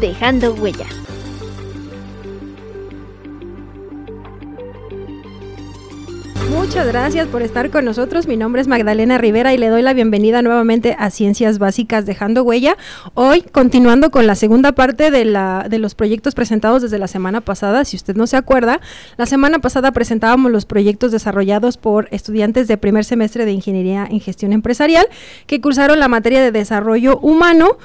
[0.00, 0.86] dejando huella.
[6.50, 8.26] Muchas gracias por estar con nosotros.
[8.26, 12.44] Mi nombre es Magdalena Rivera y le doy la bienvenida nuevamente a Ciencias Básicas Dejando
[12.44, 12.76] Huella.
[13.14, 17.40] Hoy, continuando con la segunda parte de, la, de los proyectos presentados desde la semana
[17.40, 18.80] pasada, si usted no se acuerda,
[19.16, 24.20] la semana pasada presentábamos los proyectos desarrollados por estudiantes de primer semestre de Ingeniería en
[24.20, 25.06] Gestión Empresarial
[25.46, 27.76] que cursaron la materia de desarrollo humano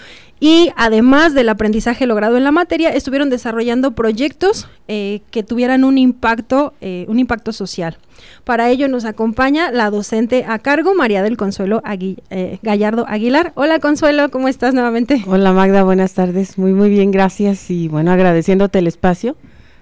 [0.43, 5.99] y además del aprendizaje logrado en la materia, estuvieron desarrollando proyectos eh, que tuvieran un
[5.99, 7.99] impacto, eh, un impacto social.
[8.43, 13.53] Para ello nos acompaña la docente a cargo, María del Consuelo eh, Gallardo Aguilar.
[13.53, 15.23] Hola Consuelo, ¿cómo estás nuevamente?
[15.27, 16.57] Hola Magda, buenas tardes.
[16.57, 17.69] Muy, muy bien, gracias.
[17.69, 19.37] Y bueno, agradeciéndote el espacio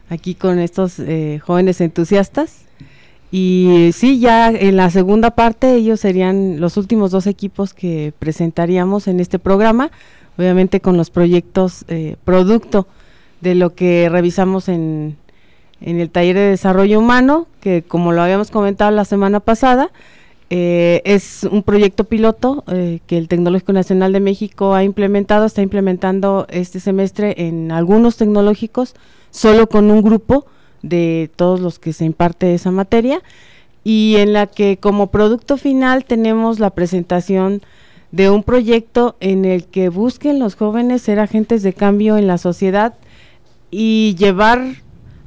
[0.09, 0.97] aquí con estos
[1.41, 2.65] jóvenes entusiastas.
[3.31, 9.07] Y sí, ya en la segunda parte ellos serían los últimos dos equipos que presentaríamos
[9.07, 9.91] en este programa
[10.39, 12.87] obviamente con los proyectos eh, producto
[13.41, 15.17] de lo que revisamos en,
[15.81, 19.91] en, el taller de desarrollo humano, que como lo habíamos comentado la semana pasada,
[20.49, 25.61] eh, es un proyecto piloto eh, que el Tecnológico Nacional de México ha implementado, está
[25.61, 28.95] implementando este semestre en algunos tecnológicos,
[29.31, 30.45] solo con un grupo
[30.83, 33.21] de todos los que se imparte esa materia,
[33.83, 37.61] y en la que como producto final tenemos la presentación
[38.11, 42.37] de un proyecto en el que busquen los jóvenes ser agentes de cambio en la
[42.37, 42.95] sociedad
[43.71, 44.61] y llevar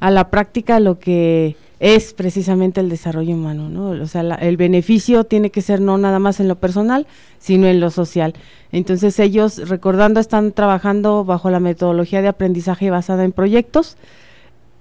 [0.00, 3.90] a la práctica lo que es precisamente el desarrollo humano, ¿no?
[3.90, 7.08] O sea, el beneficio tiene que ser no nada más en lo personal,
[7.40, 8.34] sino en lo social.
[8.70, 13.96] Entonces ellos, recordando, están trabajando bajo la metodología de aprendizaje basada en proyectos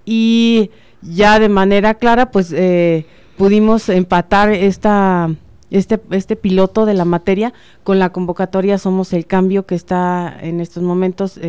[0.05, 0.69] y
[1.01, 5.29] ya de manera clara, pues eh, pudimos empatar esta
[5.71, 10.59] este, este piloto de la materia con la convocatoria Somos el Cambio que está en
[10.59, 11.39] estos momentos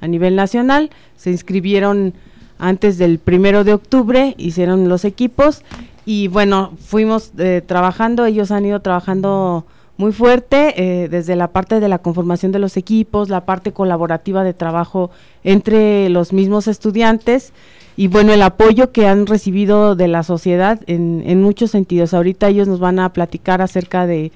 [0.00, 0.90] a nivel nacional.
[1.16, 2.14] Se inscribieron
[2.58, 5.62] antes del primero de octubre, hicieron los equipos
[6.06, 9.64] y bueno, fuimos eh, trabajando, ellos han ido trabajando
[9.96, 14.42] muy fuerte eh, desde la parte de la conformación de los equipos, la parte colaborativa
[14.42, 15.10] de trabajo
[15.44, 17.52] entre los mismos estudiantes
[17.96, 22.12] y bueno, el apoyo que han recibido de la sociedad en, en muchos sentidos.
[22.12, 24.32] Ahorita ellos nos van a platicar acerca de,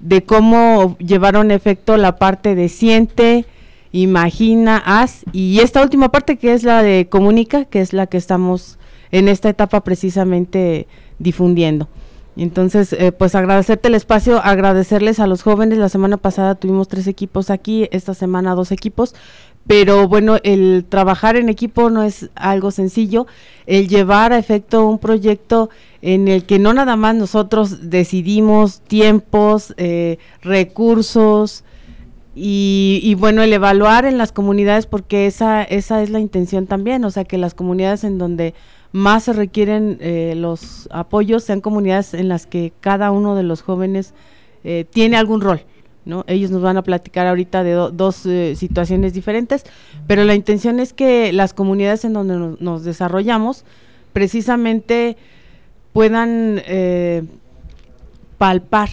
[0.00, 3.44] de cómo llevaron efecto la parte de siente,
[3.92, 8.16] imagina, haz y esta última parte que es la de comunica, que es la que
[8.16, 8.78] estamos
[9.12, 10.86] en esta etapa precisamente
[11.18, 11.88] difundiendo.
[12.36, 15.78] Entonces, eh, pues agradecerte el espacio, agradecerles a los jóvenes.
[15.78, 19.14] La semana pasada tuvimos tres equipos aquí, esta semana dos equipos,
[19.66, 23.26] pero bueno, el trabajar en equipo no es algo sencillo,
[23.66, 25.70] el llevar a efecto un proyecto
[26.02, 31.64] en el que no nada más nosotros decidimos tiempos, eh, recursos
[32.34, 37.04] y, y, bueno, el evaluar en las comunidades porque esa, esa es la intención también,
[37.04, 38.54] o sea, que las comunidades en donde
[38.94, 43.60] más se requieren eh, los apoyos sean comunidades en las que cada uno de los
[43.60, 44.14] jóvenes
[44.62, 45.62] eh, tiene algún rol
[46.04, 46.22] ¿no?
[46.28, 49.64] Ellos nos van a platicar ahorita de dos eh, situaciones diferentes,
[50.06, 53.64] pero la intención es que las comunidades en donde nos, desarrollamos
[54.12, 55.16] precisamente
[55.92, 56.62] puedan
[58.38, 58.90] palpar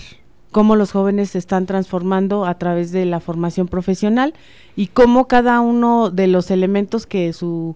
[0.52, 4.34] cómo los jóvenes se están transformando a través de la formación profesional
[4.76, 7.76] y cómo cada uno de los elementos que su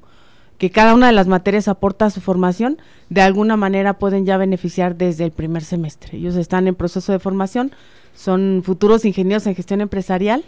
[0.57, 2.77] que cada una de las materias aporta a su formación,
[3.09, 6.17] de alguna manera pueden ya beneficiar desde el primer semestre.
[6.17, 7.71] Ellos están en proceso de formación,
[8.16, 10.44] son futuros ingenieros en gestión empresarial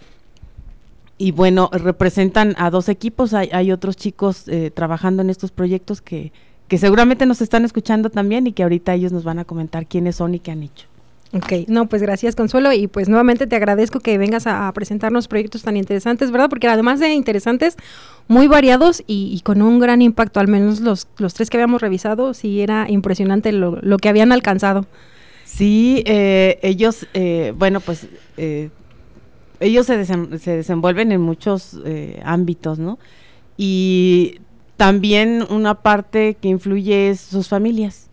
[1.18, 6.32] y bueno, representan a dos equipos, hay, otros chicos eh, trabajando en estos proyectos que,
[6.68, 10.16] que seguramente nos están escuchando también y que ahorita ellos nos van a comentar quiénes
[10.16, 10.88] son y qué han hecho.
[11.34, 15.62] Ok, no, pues gracias Consuelo y pues nuevamente te agradezco que vengas a, presentarnos proyectos
[15.62, 16.50] tan interesantes, ¿verdad?
[16.50, 17.76] Porque además de interesantes,
[18.30, 22.34] muy variados y, con un gran impacto, al menos los, los tres que habíamos revisado,
[22.34, 24.86] sí era impresionante lo, lo que habían alcanzado.
[25.44, 28.08] Sí, eh, ellos, eh, bueno, pues
[28.38, 28.70] eh,
[29.60, 31.80] ellos se, se, desenvuelven en muchos
[32.24, 33.00] ámbitos, ¿no?
[33.58, 34.40] Y
[34.76, 38.07] también una parte que influye es sus familias.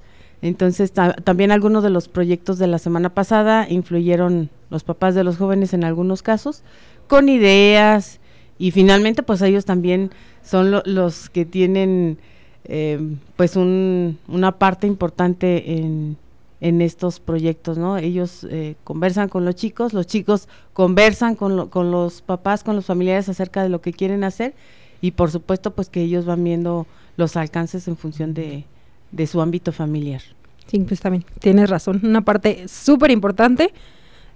[0.44, 5.38] Entonces, también algunos de los proyectos de la semana pasada influyeron los papás de los
[5.38, 6.62] jóvenes en algunos casos,
[7.08, 8.20] con ideas
[8.58, 10.10] y finalmente pues ellos también
[10.42, 12.18] son los que tienen
[12.64, 13.00] eh,
[13.36, 16.18] pues una parte importante en,
[16.60, 17.96] en estos proyectos, ¿no?
[17.96, 22.84] Ellos eh, conversan con los chicos, los chicos conversan con, con los papás, con los
[22.84, 24.52] familiares acerca de lo que quieren hacer
[25.00, 26.86] y por supuesto pues que ellos van viendo
[27.16, 28.66] los alcances en función de,
[29.12, 30.22] de su ámbito familiar.
[30.66, 33.72] Sí, pues también tienes razón, una parte súper importante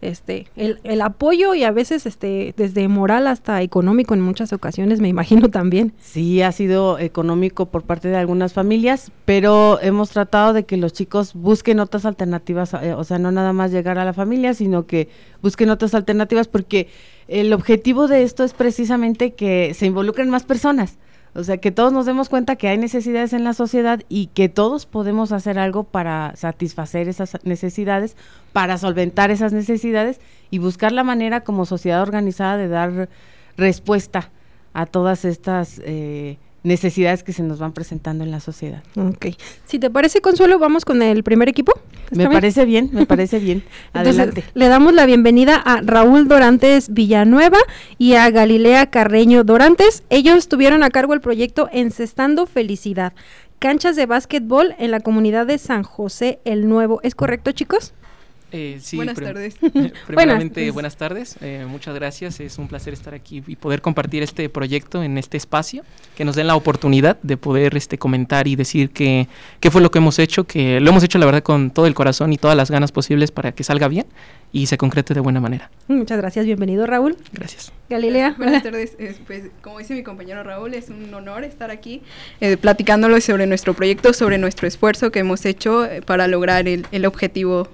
[0.01, 5.01] este el, el, apoyo y a veces este desde moral hasta económico en muchas ocasiones
[5.01, 5.93] me imagino también.
[5.99, 10.93] Sí ha sido económico por parte de algunas familias pero hemos tratado de que los
[10.93, 14.87] chicos busquen otras alternativas eh, o sea no nada más llegar a la familia sino
[14.87, 15.09] que
[15.43, 16.89] busquen otras alternativas porque
[17.27, 20.99] el objetivo de esto es precisamente que se involucren más personas
[21.35, 24.49] o sea, que todos nos demos cuenta que hay necesidades en la sociedad y que
[24.49, 28.17] todos podemos hacer algo para satisfacer esas necesidades,
[28.53, 30.21] para solventar esas necesidades
[30.51, 33.09] y buscar la manera como sociedad organizada de dar
[33.57, 34.31] respuesta
[34.73, 38.83] a todas estas eh, necesidades que se nos van presentando en la sociedad.
[38.97, 39.27] Ok.
[39.65, 41.73] Si te parece, Consuelo, vamos con el primer equipo.
[42.11, 43.63] Me parece bien, me parece bien.
[43.93, 44.45] Adelante.
[44.55, 47.59] le damos la bienvenida a Raúl Dorantes Villanueva
[47.99, 50.03] y a Galilea Carreño Dorantes.
[50.11, 53.13] Ellos tuvieron a cargo el proyecto Encestando Felicidad,
[53.59, 57.01] canchas de básquetbol en la comunidad de San José el Nuevo.
[57.03, 57.93] ¿Es correcto, chicos?
[58.53, 59.57] Eh, sí, buenas tardes.
[60.07, 61.37] primeramente, buenas, tardes.
[61.41, 62.41] Eh, muchas gracias.
[62.41, 65.83] Es un placer estar aquí y poder compartir este proyecto en este espacio,
[66.17, 69.27] que nos den la oportunidad de poder este, comentar y decir qué
[69.71, 72.33] fue lo que hemos hecho, que lo hemos hecho la verdad con todo el corazón
[72.33, 74.07] y todas las ganas posibles para que salga bien
[74.53, 75.71] y se concrete de buena manera.
[75.89, 76.47] Muchas gracias.
[76.47, 77.17] Bienvenido, Raúl.
[77.33, 77.73] Gracias.
[77.91, 78.35] Galilea.
[78.39, 78.97] Buenas tardes.
[79.27, 82.03] pues, como dice mi compañero Raúl, es un honor estar aquí
[82.41, 86.87] eh, platicándolo sobre nuestro proyecto, sobre nuestro esfuerzo que hemos hecho eh, para lograr el,
[86.93, 87.69] el objetivo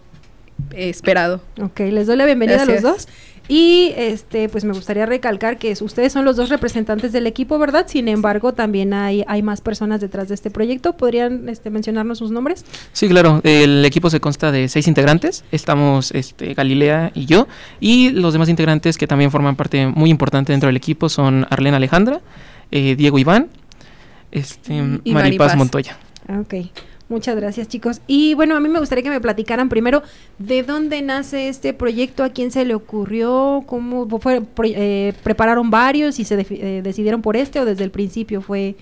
[0.73, 1.41] esperado.
[1.61, 3.09] Ok, les doy la bienvenida a los dos.
[3.47, 7.85] Y este, pues me gustaría recalcar que ustedes son los dos representantes del equipo, ¿verdad?
[7.87, 10.97] Sin embargo, también hay, hay más personas detrás de este proyecto.
[10.97, 12.65] ¿Podrían este, mencionarnos sus nombres?
[12.93, 13.43] Sí, claro.
[13.45, 15.45] El equipo se consta de seis integrantes.
[15.53, 17.47] Estamos este, Galilea y yo.
[17.81, 21.77] Y los demás integrantes que también forman parte muy importante dentro del equipo son Arlena
[21.77, 22.21] Alejandra,
[22.71, 23.49] eh, Diego Iván,
[24.33, 25.99] este, Maripaz Montoya.
[26.29, 26.55] Ok.
[27.09, 28.01] Muchas gracias, chicos.
[28.07, 30.03] Y bueno, a mí me gustaría que me platicaran primero
[30.39, 36.19] de dónde nace este proyecto, a quién se le ocurrió, cómo fue, eh, prepararon varios
[36.19, 38.77] y se eh, decidieron por este o desde el principio fue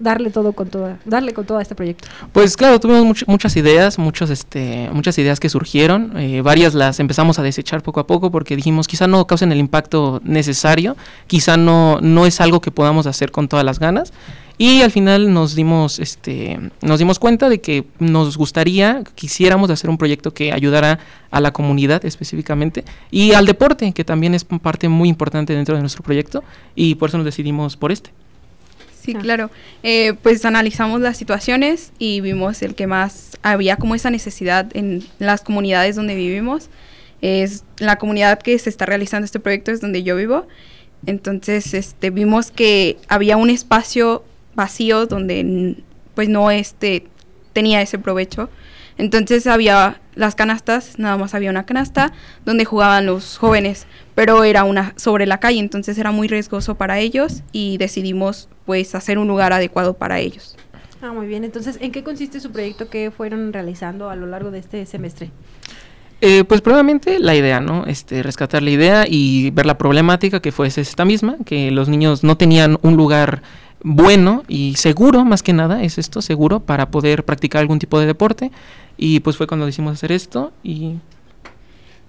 [0.00, 2.08] darle todo con toda, darle con todo a este proyecto.
[2.32, 7.38] Pues claro, tuvimos muchas ideas, muchos, este, muchas ideas que surgieron, eh, varias las empezamos
[7.38, 12.00] a desechar poco a poco porque dijimos quizá no causen el impacto necesario, quizá no,
[12.00, 14.12] no es algo que podamos hacer con todas las ganas
[14.60, 19.88] y al final nos dimos, este, nos dimos cuenta de que nos gustaría, quisiéramos hacer
[19.88, 20.98] un proyecto que ayudara
[21.30, 25.80] a la comunidad específicamente y al deporte, que también es parte muy importante dentro de
[25.80, 26.44] nuestro proyecto,
[26.74, 28.10] y por eso nos decidimos por este.
[29.12, 29.50] Sí, claro.
[29.82, 35.04] Eh, pues analizamos las situaciones y vimos el que más había como esa necesidad en
[35.18, 36.68] las comunidades donde vivimos.
[37.20, 40.46] Es la comunidad que se está realizando este proyecto es donde yo vivo.
[41.06, 44.24] Entonces, este, vimos que había un espacio
[44.54, 45.76] vacío donde
[46.14, 47.06] pues no este
[47.52, 48.50] tenía ese provecho.
[49.00, 52.12] Entonces había las canastas, nada más había una canasta
[52.44, 56.98] donde jugaban los jóvenes, pero era una sobre la calle, entonces era muy riesgoso para
[56.98, 60.56] ellos y decidimos pues hacer un lugar adecuado para ellos.
[61.02, 61.44] Ah, muy bien.
[61.44, 65.30] Entonces, ¿en qué consiste su proyecto que fueron realizando a lo largo de este semestre?
[66.20, 67.86] Eh, pues probablemente la idea, ¿no?
[67.86, 72.22] Este, rescatar la idea y ver la problemática que fue esta misma, que los niños
[72.22, 73.40] no tenían un lugar
[73.82, 78.06] bueno y seguro, más que nada, es esto, seguro, para poder practicar algún tipo de
[78.06, 78.50] deporte.
[78.96, 80.96] Y pues fue cuando decidimos hacer esto y...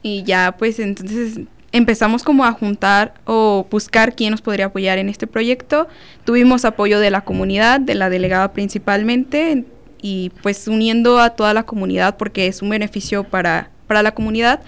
[0.03, 5.09] Y ya pues entonces empezamos como a juntar o buscar quién nos podría apoyar en
[5.09, 5.87] este proyecto.
[6.25, 9.65] Tuvimos apoyo de la comunidad, de la delegada principalmente,
[10.01, 14.61] y pues uniendo a toda la comunidad porque es un beneficio para, para la comunidad.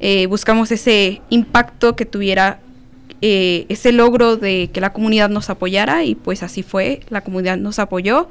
[0.00, 2.58] Eh, buscamos ese impacto que tuviera
[3.24, 7.56] eh, ese logro de que la comunidad nos apoyara y pues así fue, la comunidad
[7.56, 8.28] nos apoyó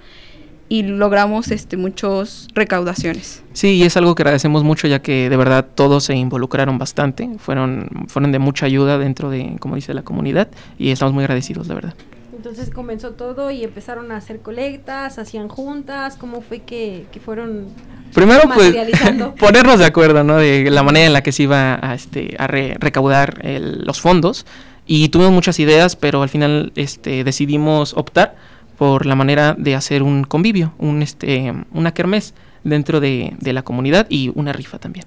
[0.67, 3.41] y logramos este muchos recaudaciones.
[3.53, 7.29] Sí, y es algo que agradecemos mucho ya que de verdad todos se involucraron bastante,
[7.39, 11.67] fueron fueron de mucha ayuda dentro de como dice la comunidad y estamos muy agradecidos,
[11.67, 11.93] la verdad.
[12.35, 17.67] Entonces comenzó todo y empezaron a hacer colectas, hacían juntas, ¿cómo fue que, fueron
[18.13, 18.75] Primero, pues,
[19.39, 20.37] ponernos de acuerdo, ¿no?
[20.37, 24.45] De la manera en la que se iba a, este, a recaudar los fondos
[24.93, 28.35] y tuvimos muchas ideas, pero al final este, decidimos optar
[28.77, 32.33] por la manera de hacer un convivio, un, este, una kermés
[32.65, 35.05] dentro de, la comunidad y una rifa también.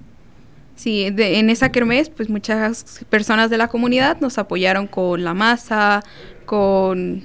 [0.75, 5.35] Sí, de, en esa kermés, pues muchas personas de la comunidad nos apoyaron con la
[5.35, 6.03] masa,
[6.47, 7.21] con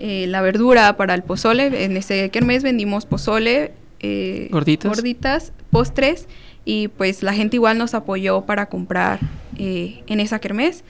[0.00, 1.84] eh, la verdura para el pozole.
[1.84, 4.88] En ese kermés vendimos pozole, eh, gorditas.
[4.88, 6.26] gorditas, postres
[6.64, 9.20] y pues la gente igual nos apoyó para comprar
[9.56, 10.82] eh, en esa kermés.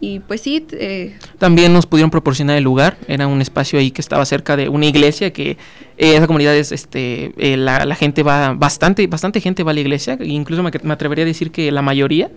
[0.00, 0.66] Y pues sí.
[0.72, 2.96] Eh, También nos pudieron proporcionar el lugar.
[3.08, 5.52] Era un espacio ahí que estaba cerca de una iglesia que
[5.96, 9.74] eh, esa comunidad es, este, eh, la, la, gente va, bastante, bastante gente va a
[9.74, 10.18] la iglesia.
[10.20, 12.30] Incluso me, me atrevería a decir que la mayoría.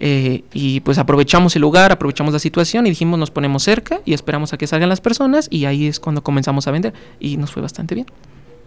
[0.00, 4.12] Eh, y pues aprovechamos el lugar, aprovechamos la situación y dijimos nos ponemos cerca y
[4.12, 7.52] esperamos a que salgan las personas y ahí es cuando comenzamos a vender y nos
[7.52, 8.06] fue bastante bien.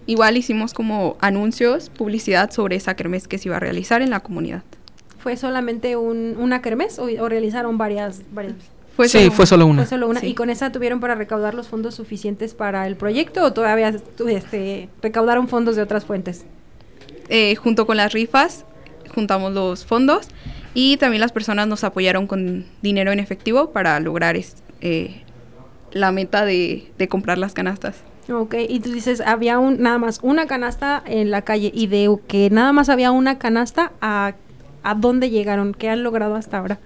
[0.06, 4.22] Igual hicimos como anuncios, publicidad sobre esa kermés que se iba a realizar en la
[4.22, 4.64] comunidad.
[5.28, 8.22] ¿Fue solamente un, una kermés o, o, realizaron varias?
[8.32, 8.56] varias?
[8.96, 9.82] Fue sí, solo fue solo una.
[9.82, 10.22] Fue solo una.
[10.22, 10.28] Sí.
[10.28, 13.94] ¿Y con esa tuvieron para recaudar los fondos suficientes para el proyecto o todavía
[14.30, 16.46] este, recaudaron fondos de otras fuentes?
[17.28, 18.64] Eh, junto con las rifas,
[19.14, 20.30] juntamos los fondos
[20.74, 24.40] y también las personas nos apoyaron con dinero en efectivo para lograr
[24.80, 25.24] eh,
[25.92, 27.98] la meta de, de comprar las canastas.
[28.32, 32.18] Ok, y tú dices, había un, nada más una canasta en la calle y de
[32.28, 34.36] que nada más había una canasta, ¿a,
[34.88, 35.74] a dónde llegaron?
[35.74, 36.80] ¿Qué han logrado hasta ahora?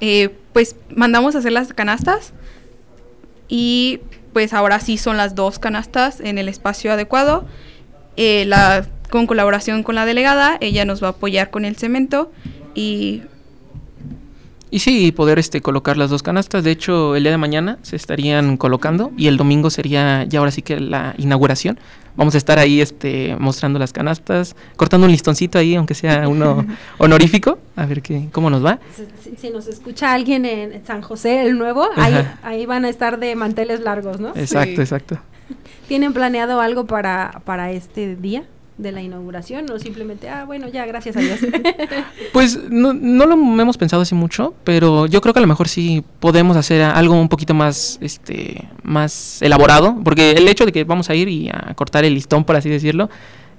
[0.00, 2.32] Eh, pues mandamos a hacer las canastas
[3.48, 4.00] y
[4.32, 7.44] pues ahora sí son las dos canastas en el espacio adecuado.
[8.16, 12.30] Eh, la, con colaboración con la delegada, ella nos va a apoyar con el cemento
[12.74, 13.22] y
[14.70, 16.64] y sí, poder este, colocar las dos canastas.
[16.64, 20.50] De hecho, el día de mañana se estarían colocando y el domingo sería ya ahora
[20.50, 21.78] sí que la inauguración.
[22.16, 26.64] Vamos a estar ahí este, mostrando las canastas, cortando un listoncito ahí, aunque sea uno
[26.98, 28.78] honorífico, a ver qué, cómo nos va.
[29.22, 33.18] Si, si, nos escucha alguien en San José, el nuevo, ahí, ahí, van a estar
[33.18, 34.28] de manteles largos, ¿no?
[34.36, 34.82] Exacto, sí.
[34.82, 35.18] exacto.
[35.88, 38.44] ¿Tienen planeado algo para, para este día?
[38.76, 41.38] De la inauguración o simplemente, ah, bueno, ya, gracias a Dios?
[42.32, 45.68] pues no, no, lo hemos pensado así mucho, pero yo creo que a lo mejor
[45.68, 50.84] sí podemos hacer algo un poquito más, este, más elaborado, porque el hecho de que
[50.84, 53.08] vamos a ir y a cortar el listón, por así decirlo,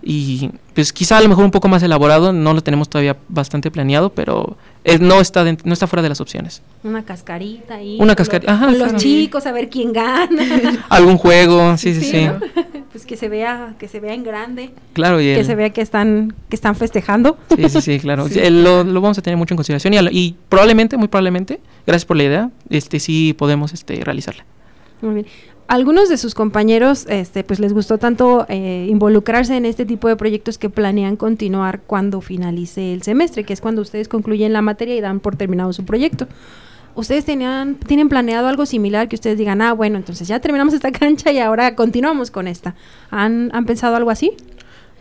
[0.07, 3.72] y pues quizá a lo mejor un poco más elaborado, no lo tenemos todavía bastante
[3.72, 6.62] planeado, pero eh, no está dentro, no está fuera de las opciones.
[6.84, 7.98] Una cascarita ahí.
[8.00, 8.65] Una cascarita, ajá.
[8.65, 9.00] Con los claro.
[9.00, 10.86] chicos, a ver quién gana.
[10.89, 12.12] Algún juego, sí, sí, sí.
[12.12, 12.25] sí.
[12.25, 12.39] ¿no?
[12.96, 14.70] Pues que se vea, que se vea en grande.
[14.94, 15.46] Claro, y que el...
[15.46, 17.38] se vea que están, que están festejando.
[17.54, 18.25] Sí, sí, sí, claro.
[18.30, 18.40] sí.
[18.50, 22.16] Lo, lo, vamos a tener mucho en consideración y, y, probablemente, muy probablemente, gracias por
[22.16, 24.46] la idea, este sí podemos este, realizarla.
[25.02, 25.25] Muy bien
[25.68, 30.16] algunos de sus compañeros este, pues les gustó tanto eh, involucrarse en este tipo de
[30.16, 34.96] proyectos que planean continuar cuando finalice el semestre, que es cuando ustedes concluyen la materia
[34.96, 36.28] y dan por terminado su proyecto.
[36.96, 40.92] ¿Ustedes tenían, tienen planeado algo similar que ustedes digan, ah, bueno, entonces ya terminamos esta
[40.92, 42.74] cancha y ahora continuamos con esta?
[43.12, 44.32] ¿Han, ¿han pensado algo así?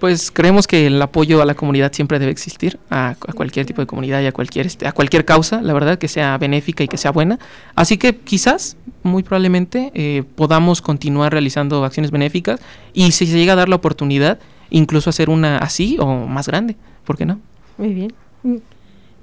[0.00, 3.80] Pues creemos que el apoyo a la comunidad siempre debe existir, a, a, cualquier tipo
[3.80, 6.88] de comunidad y a cualquier, este, a cualquier causa, la verdad, que sea benéfica y
[6.88, 7.38] que sea buena.
[7.76, 12.60] Así que quizás, muy probablemente, eh, podamos continuar realizando acciones benéficas
[12.92, 16.76] y si se llega a dar la oportunidad, incluso hacer una así o más grande,
[17.04, 17.40] ¿por qué no?
[17.78, 18.12] Muy bien.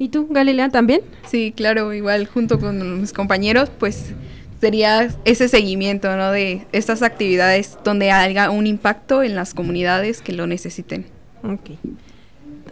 [0.02, 1.02] ¿Y tú, Galilea, también?
[1.30, 4.16] Sí, claro, igual junto con mis compañeros, pues
[4.60, 6.32] sería ese seguimiento ¿no?
[6.32, 11.06] de estas actividades donde haya un impacto en las comunidades que lo necesiten.
[11.44, 11.78] Okay.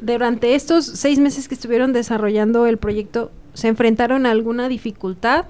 [0.01, 5.45] Durante estos seis meses que estuvieron desarrollando el proyecto, ¿se enfrentaron a alguna dificultad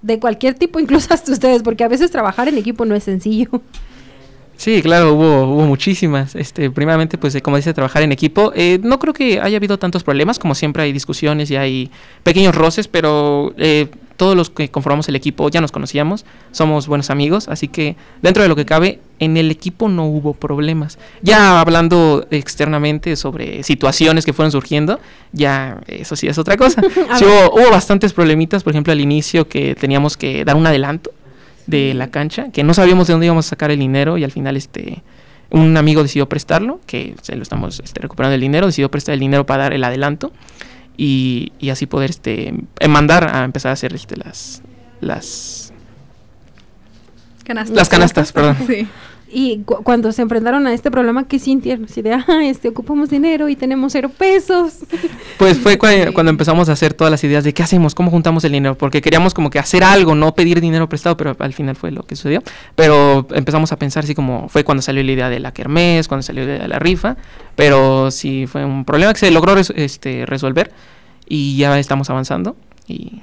[0.00, 1.62] de cualquier tipo, incluso hasta ustedes?
[1.62, 3.50] Porque a veces trabajar en equipo no es sencillo.
[4.58, 6.34] Sí, claro, hubo, hubo muchísimas.
[6.34, 8.52] Este, primeramente, pues, como dice, trabajar en equipo.
[8.56, 11.92] Eh, no creo que haya habido tantos problemas, como siempre hay discusiones y hay
[12.24, 13.86] pequeños roces, pero eh,
[14.16, 18.42] todos los que conformamos el equipo ya nos conocíamos, somos buenos amigos, así que dentro
[18.42, 20.98] de lo que cabe, en el equipo no hubo problemas.
[21.22, 24.98] Ya hablando externamente sobre situaciones que fueron surgiendo,
[25.30, 26.82] ya eso sí es otra cosa.
[27.16, 31.12] sí, hubo, hubo bastantes problemitas, por ejemplo, al inicio que teníamos que dar un adelanto
[31.68, 34.32] de la cancha, que no sabíamos de dónde íbamos a sacar el dinero y al
[34.32, 35.02] final este
[35.50, 39.20] un amigo decidió prestarlo, que se lo estamos este, recuperando el dinero, decidió prestar el
[39.20, 40.32] dinero para dar el adelanto
[40.96, 42.52] y, y así poder este
[42.88, 44.62] mandar a empezar a hacer este, las
[45.00, 45.72] las
[47.44, 47.76] canastas.
[47.76, 48.56] las canastas, perdón.
[48.66, 48.88] Sí.
[49.30, 51.88] Y cu cuando se enfrentaron a este problema, ¿qué sintieron?
[51.88, 54.74] Si de, ah, este, ocupamos dinero y tenemos cero pesos.
[55.38, 58.42] Pues fue cu cuando empezamos a hacer todas las ideas de qué hacemos, cómo juntamos
[58.44, 61.76] el dinero, porque queríamos como que hacer algo, no pedir dinero prestado, pero al final
[61.76, 62.42] fue lo que sucedió.
[62.74, 66.22] Pero empezamos a pensar así como fue cuando salió la idea de la kermés, cuando
[66.22, 67.16] salió la idea de la rifa,
[67.54, 70.72] pero sí fue un problema que se logró res este, resolver
[71.28, 72.56] y ya estamos avanzando
[72.86, 73.22] y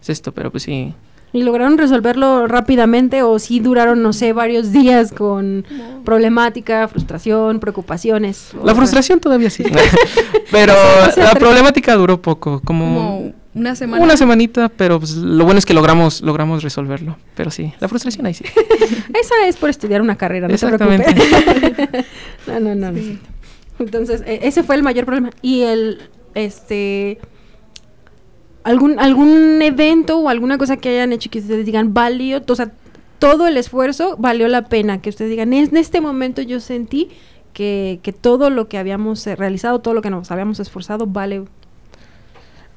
[0.00, 0.94] es esto, pero pues sí,
[1.34, 5.64] ¿Y lograron resolverlo rápidamente o sí duraron, no sé, varios días con
[6.04, 8.50] problemática, frustración, preocupaciones?
[8.62, 9.64] La frustración todavía sí.
[10.50, 10.74] pero
[11.16, 14.02] la problemática duró poco, como, una semana.
[14.02, 17.16] Una semanita, pero pues, lo bueno es que logramos logramos resolverlo.
[17.34, 18.44] Pero sí, la frustración ahí sí.
[19.14, 21.14] Esa es por estudiar una carrera, no Exactamente.
[22.46, 23.00] no, no, no.
[23.78, 25.30] Entonces, e, ese fue el mayor problema.
[25.42, 26.00] Y el,
[26.34, 27.18] este
[28.64, 32.72] algún, algún evento o alguna cosa que hayan hecho que ustedes digan, valió, o sea,
[33.18, 37.08] todo el esfuerzo valió la pena, que ustedes digan, en este momento yo sentí
[37.52, 41.44] que, que todo lo que habíamos eh, realizado, todo lo que nos habíamos esforzado, vale.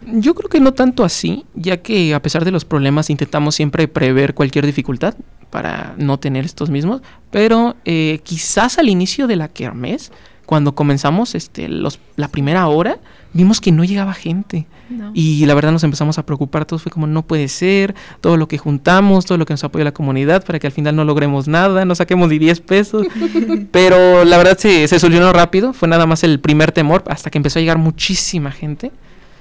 [0.02, 3.88] Yo creo que no tanto así, ya que a pesar de los problemas intentamos siempre
[3.88, 5.16] prever cualquier dificultad
[5.50, 7.02] para no tener estos mismos,
[7.32, 10.12] pero eh, quizás al inicio de la kermés,
[10.46, 13.00] cuando comenzamos este, los, la primera hora,
[13.36, 14.66] vimos que no llegaba gente.
[15.14, 18.48] Y la verdad nos empezamos a preocupar, todos fue como no puede ser, todo lo
[18.48, 21.48] que juntamos, todo lo que nos apoya la comunidad para que al final no logremos
[21.48, 23.06] nada, no saquemos ni 10 pesos.
[23.72, 27.38] Pero la verdad se, se solucionó rápido, fue nada más el primer temor hasta que
[27.38, 28.92] empezó a llegar muchísima gente.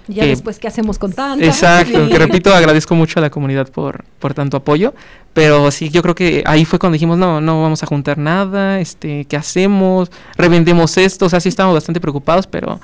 [0.08, 1.44] Ya después, ¿qué hacemos con tanto?
[1.44, 4.94] Exacto, que repito, agradezco mucho a la comunidad por, por tanto apoyo,
[5.32, 8.80] pero sí, yo creo que ahí fue cuando dijimos, no, no vamos a juntar nada,
[8.80, 10.10] este, ¿qué hacemos?
[10.36, 12.80] Revendemos esto, o sea, sí estábamos bastante preocupados, pero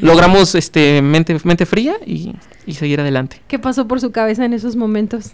[0.00, 2.34] logramos este, mente, mente fría y,
[2.66, 3.40] y, seguir adelante.
[3.48, 5.32] ¿Qué pasó por su cabeza en esos momentos?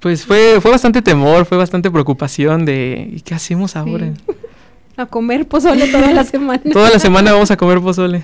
[0.00, 4.12] Pues fue, fue bastante temor, fue bastante preocupación de, ¿y qué hacemos ahora?
[4.96, 6.62] A comer pozole toda la semana.
[6.70, 8.22] toda la semana vamos a comer pozole.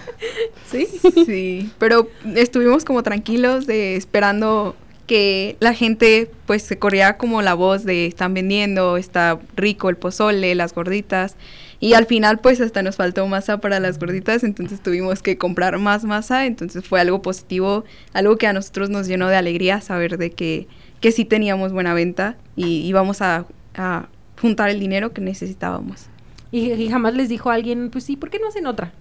[0.70, 0.86] ¿Sí?
[1.26, 7.54] Sí, pero estuvimos como tranquilos de esperando que la gente pues se corría como la
[7.54, 11.36] voz de están vendiendo, está rico el pozole, las gorditas.
[11.80, 15.78] Y al final pues hasta nos faltó masa para las gorditas, entonces tuvimos que comprar
[15.78, 20.18] más masa, entonces fue algo positivo, algo que a nosotros nos llenó de alegría saber
[20.18, 20.66] de que,
[21.00, 23.46] que sí teníamos buena venta y íbamos a,
[23.76, 24.08] a
[24.40, 26.06] juntar el dinero que necesitábamos.
[26.50, 28.92] Y, jamás les dijo a alguien, pues sí, ¿por qué no hacen otra?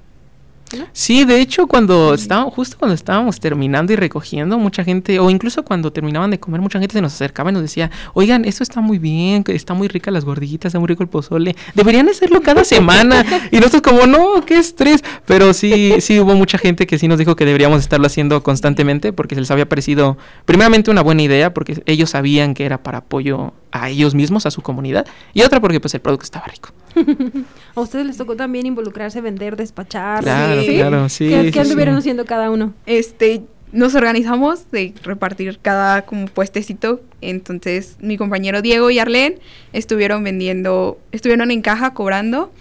[0.92, 5.64] Sí, de hecho, cuando estábamos, justo cuando estábamos terminando y recogiendo, mucha gente, o incluso
[5.64, 8.82] cuando terminaban de comer, mucha gente se nos acercaba y nos decía, oigan, esto está
[8.82, 12.64] muy bien, está muy rica las gorditas, está muy rico el pozole, deberían hacerlo cada
[12.66, 13.26] semana.
[13.52, 15.04] y nosotros como, no, qué estrés.
[15.26, 19.14] Pero sí, sí hubo mucha gente que sí nos dijo que deberíamos estarlo haciendo constantemente
[19.14, 23.00] porque se les había parecido, primeramente, una buena idea, porque ellos sabían que era para
[23.00, 26.70] apoyo a ellos mismos, a su comunidad, y otra porque pues el producto estaba rico.
[27.76, 30.24] a ustedes les tocó también involucrarse, vender, despachar.
[30.24, 30.76] Claro, ¿sí?
[30.76, 31.30] claro, sí.
[31.52, 32.74] ¿Qué, anduvieron haciendo cada uno?
[32.86, 37.02] Este, nos organizamos de repartir cada como puestecito.
[37.22, 39.40] Entonces, mi compañero Diego y Arlene
[39.74, 42.52] estuvieron vendiendo, estuvieron en caja cobrando.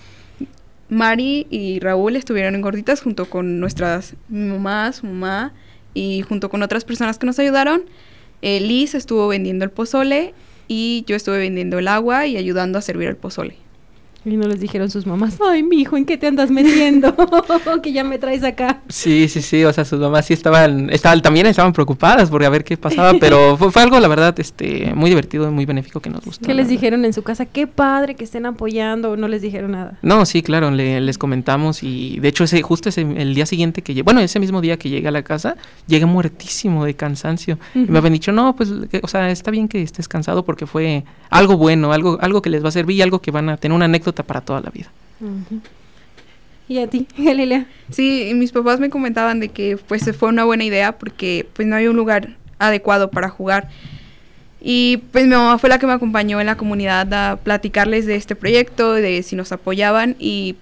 [0.88, 5.52] Mari y Raúl estuvieron en gorditas junto con nuestras mi mamá, su mamá
[5.94, 7.82] y junto con otras personas que nos ayudaron.
[8.42, 10.34] Eh, Liz estuvo vendiendo el pozole
[10.68, 13.65] y yo estuve vendiendo el agua y ayudando a servir el pozole.
[14.26, 17.14] Y no les dijeron sus mamás, ay, mi hijo, ¿en qué te andas metiendo?
[17.82, 18.80] que ya me traes acá.
[18.88, 22.48] Sí, sí, sí, o sea, sus mamás sí estaban, estaban también estaban preocupadas por a
[22.48, 26.10] ver qué pasaba, pero fue, algo, la verdad, este, muy divertido y muy benéfico que
[26.10, 26.44] nos gustó.
[26.44, 27.46] ¿Qué les dijeron en su casa?
[27.46, 29.96] Qué padre que estén apoyando, o no les dijeron nada.
[30.02, 33.94] No, sí, claro, les comentamos y de hecho ese, justo ese, el día siguiente que
[33.94, 35.54] llegué, bueno, ese mismo día que llegué a la casa,
[35.86, 37.60] llegué muertísimo de cansancio.
[37.76, 41.04] Y me habían dicho, no, pues, o sea, está bien que estés cansado porque fue
[41.30, 43.74] algo bueno, algo, algo que les va a servir y algo que van a tener
[43.74, 44.90] una anécdota para toda la vida.
[46.68, 47.66] ¿Y a ti, Galilea?
[47.90, 51.76] Sí, mis papás me comentaban de que pues fue una buena idea porque pues no
[51.76, 53.68] hay un lugar adecuado para jugar.
[54.60, 58.16] Y pues mi mamá fue la que me acompañó en la comunidad a platicarles de
[58.16, 60.56] este proyecto, de si nos apoyaban y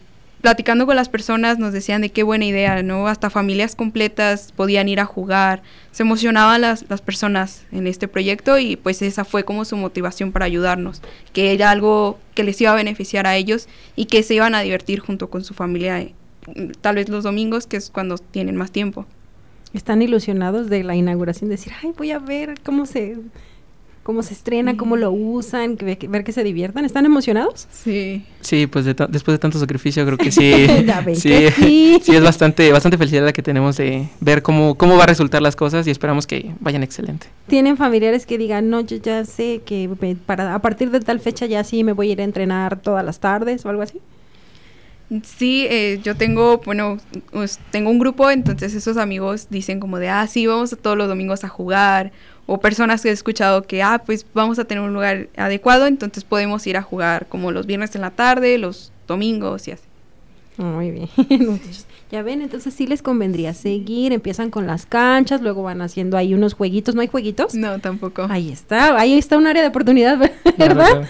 [0.44, 3.08] platicando con las personas nos decían de qué buena idea, ¿no?
[3.08, 8.58] Hasta familias completas podían ir a jugar, se emocionaban las, las personas en este proyecto
[8.58, 11.00] y pues esa fue como su motivación para ayudarnos,
[11.32, 14.60] que era algo que les iba a beneficiar a ellos y que se iban a
[14.60, 16.12] divertir junto con su familia, eh,
[16.82, 19.06] tal vez los domingos, que es cuando tienen más tiempo.
[19.72, 23.16] Están ilusionados de la inauguración, decir, ay, voy a ver cómo se
[24.04, 26.84] cómo se estrena, cómo lo usan, que, ver que se diviertan.
[26.84, 27.66] ¿Están emocionados?
[27.72, 28.24] Sí.
[28.42, 30.66] Sí, pues después de tanto sacrificio creo que sí.
[31.14, 31.98] sí, sí.
[32.02, 35.42] sí, es bastante, bastante felicidad la que tenemos de ver cómo, cómo va a resultar
[35.42, 37.26] las cosas y esperamos que vayan excelente.
[37.48, 39.90] ¿Tienen familiares que digan, no, yo ya sé que
[40.26, 43.04] para, a partir de tal fecha ya sí me voy a ir a entrenar todas
[43.04, 44.00] las tardes o algo así?
[45.22, 46.98] Sí, eh, yo tengo, bueno,
[47.30, 51.08] pues, tengo un grupo, entonces esos amigos dicen como de, ah, sí, vamos todos los
[51.08, 52.12] domingos a jugar
[52.46, 56.24] o personas que he escuchado que, ah, pues vamos a tener un lugar adecuado, entonces
[56.24, 59.84] podemos ir a jugar como los viernes en la tarde, los domingos y así.
[60.56, 61.08] Muy bien.
[62.12, 66.32] Ya ven, entonces sí les convendría seguir, empiezan con las canchas, luego van haciendo ahí
[66.32, 67.56] unos jueguitos, ¿no hay jueguitos?
[67.56, 68.26] No, tampoco.
[68.30, 70.18] Ahí está, ahí está un área de oportunidad,
[70.58, 71.08] ¿verdad?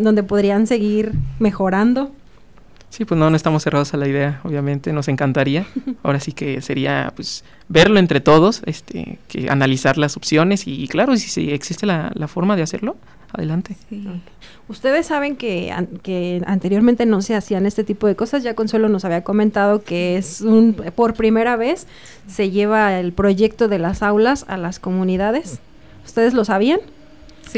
[0.00, 1.10] donde podrían seguir
[1.40, 2.12] mejorando.
[2.92, 5.64] Sí, pues no, no estamos cerrados a la idea, obviamente, nos encantaría.
[6.02, 11.16] Ahora sí que sería, pues, verlo entre todos, este, que analizar las opciones y, claro,
[11.16, 12.98] si, si existe la, la, forma de hacerlo,
[13.32, 13.78] adelante.
[13.88, 14.06] Sí.
[14.68, 19.06] Ustedes saben que, que anteriormente no se hacían este tipo de cosas, ya Consuelo nos
[19.06, 21.86] había comentado que es un, por primera vez
[22.26, 25.60] se lleva el proyecto de las aulas a las comunidades.
[26.04, 26.80] ¿Ustedes lo sabían?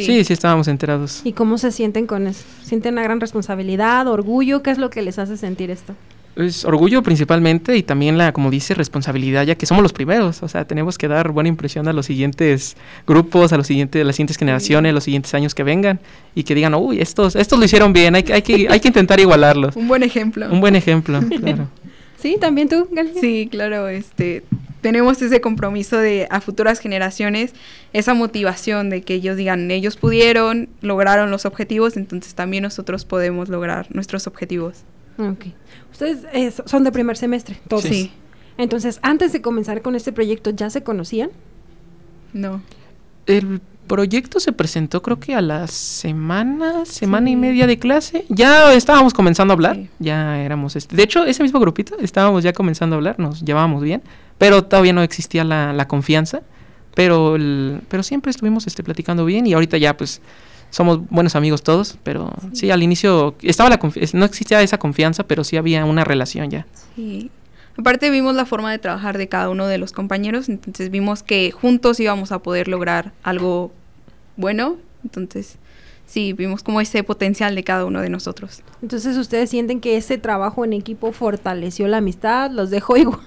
[0.03, 0.25] Sí.
[0.25, 1.21] sí, estábamos enterados.
[1.25, 2.45] ¿Y cómo se sienten con eso?
[2.65, 4.63] ¿Sienten una gran responsabilidad, orgullo?
[4.63, 5.95] ¿Qué es lo que les hace sentir esto?
[6.37, 10.49] Es orgullo principalmente y también la, como dice, responsabilidad, ya que somos los primeros, o
[10.49, 12.77] sea, tenemos que dar buena impresión a los siguientes
[13.07, 16.01] grupos, a los siguientes, a las siguientes generaciones, a los siguientes años que vengan
[16.35, 19.21] y que digan, uy, estos, estos lo hicieron bien, hay, hay, que, hay que intentar
[19.21, 19.77] igualarlos.
[19.77, 20.51] Un buen ejemplo.
[20.51, 21.69] Un buen ejemplo, claro.
[22.17, 23.21] Sí, también tú, Galicia.
[23.21, 24.45] Sí, claro, este,
[24.85, 27.55] tenemos ese compromiso de a futuras generaciones,
[27.95, 33.49] esa motivación de que ellos digan, ellos pudieron, lograron los objetivos, entonces también nosotros podemos
[33.49, 34.83] lograr nuestros objetivos.
[35.17, 35.47] Ok.
[35.91, 37.85] Ustedes eh, son de primer semestre, todos.
[37.85, 38.13] Sí.
[38.59, 41.31] Entonces, antes de comenzar con este proyecto, ¿ya se conocían?
[42.35, 42.61] No.
[43.25, 48.25] El proyecto se presentó creo que a la semana, semana y media de clase.
[48.29, 50.77] Ya estábamos comenzando a hablar, ya éramos...
[50.77, 54.03] Este, de hecho, ese mismo grupito estábamos ya comenzando a hablar, nos llevábamos bien
[54.39, 56.43] pero todavía no existía la, la confianza,
[56.95, 57.37] pero,
[57.89, 60.21] pero siempre estuvimos este, platicando bien y ahorita ya pues
[60.71, 63.79] somos buenos amigos todos, pero sí, al inicio estaba la
[64.13, 66.67] no existía esa confianza, pero sí había una relación ya.
[66.97, 67.31] Sí.
[67.77, 71.51] Aparte vimos la forma de trabajar de cada uno de los compañeros, entonces vimos que
[71.51, 73.73] juntos íbamos a poder lograr algo
[74.37, 75.59] bueno, entonces
[76.07, 78.63] sí, vimos como ese potencial de cada uno de nosotros.
[78.83, 83.19] Entonces, ¿ustedes sienten que ese trabajo en equipo fortaleció la amistad, los dejó igual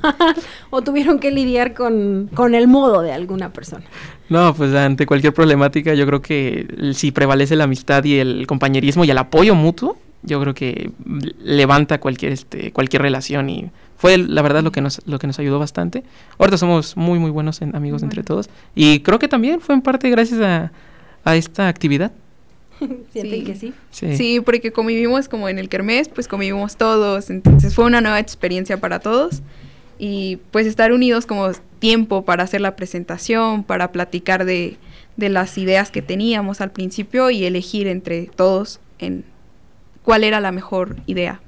[0.70, 3.84] o tuvieron que lidiar con, con el modo de alguna persona?
[4.30, 9.06] No, pues ante cualquier problemática yo creo que si prevalece la amistad y el compañerismo
[9.06, 10.92] y el apoyo mutuo, yo creo que
[11.40, 15.40] levanta cualquier este cualquier relación y fue la verdad lo que nos lo que nos
[15.40, 16.04] ayudó bastante.
[16.38, 20.10] Ahorita somos muy muy buenos amigos entre todos y creo que también fue en parte
[20.10, 20.72] gracias a,
[21.24, 22.12] a esta actividad.
[23.12, 23.74] ¿Sienten que sí?
[23.92, 24.40] sí?
[24.42, 29.00] porque convivimos como en el Kermés, pues convivimos todos, entonces fue una nueva experiencia para
[29.00, 29.42] todos
[29.98, 34.78] y pues estar unidos como tiempo para hacer la presentación, para platicar de,
[35.16, 39.26] de las ideas que teníamos al principio y elegir entre todos en
[40.04, 41.42] cuál era la mejor idea.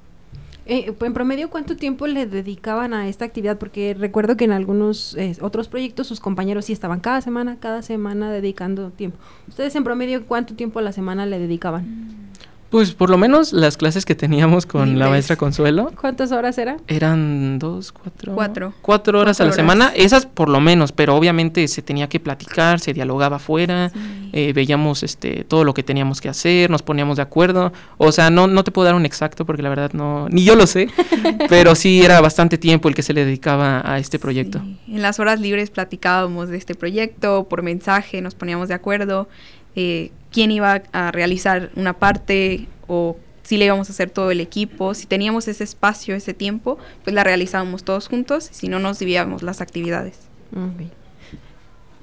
[0.72, 3.58] Eh, en promedio, ¿cuánto tiempo le dedicaban a esta actividad?
[3.58, 7.82] Porque recuerdo que en algunos eh, otros proyectos sus compañeros sí estaban cada semana, cada
[7.82, 9.18] semana dedicando tiempo.
[9.48, 12.30] ¿Ustedes en promedio cuánto tiempo a la semana le dedicaban?
[12.70, 15.92] Pues por lo menos las clases que teníamos con la maestra Consuelo.
[16.00, 16.78] ¿Cuántas horas eran?
[16.88, 18.36] Eran dos, cuatro.
[18.36, 18.74] Cuatro.
[18.82, 19.92] Cuatro horas a la semana.
[19.96, 23.92] Esas por lo menos, pero obviamente se tenía que platicar, se dialogaba afuera,
[24.34, 27.74] eh, veíamos este todo lo que teníamos que hacer, nos poníamos de acuerdo.
[27.98, 30.56] O sea, no, no te puedo dar un exacto porque la verdad no, ni yo
[30.56, 30.90] lo sé,
[31.50, 34.62] pero sí era bastante tiempo el que se le dedicaba a este proyecto.
[34.88, 39.28] En las horas libres platicábamos de este proyecto, por mensaje, nos poníamos de acuerdo
[39.76, 43.18] eh, quién iba a realizar una parte o
[43.50, 47.16] si le íbamos a hacer todo el equipo, si teníamos ese espacio, ese tiempo, pues
[47.16, 50.20] la realizábamos todos juntos, si no nos dividíamos las actividades.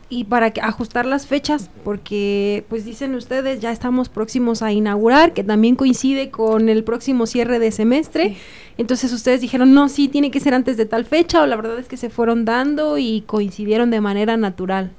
[0.09, 5.35] Y para que ajustar las fechas, porque pues dicen ustedes, ya estamos próximos a inaugurar,
[5.35, 8.37] que también coincide con el próximo cierre de semestre.
[8.77, 11.79] Entonces ustedes dijeron, no, sí, tiene que ser antes de tal fecha, o la verdad
[11.79, 14.91] es que se fueron dando y coincidieron de manera natural.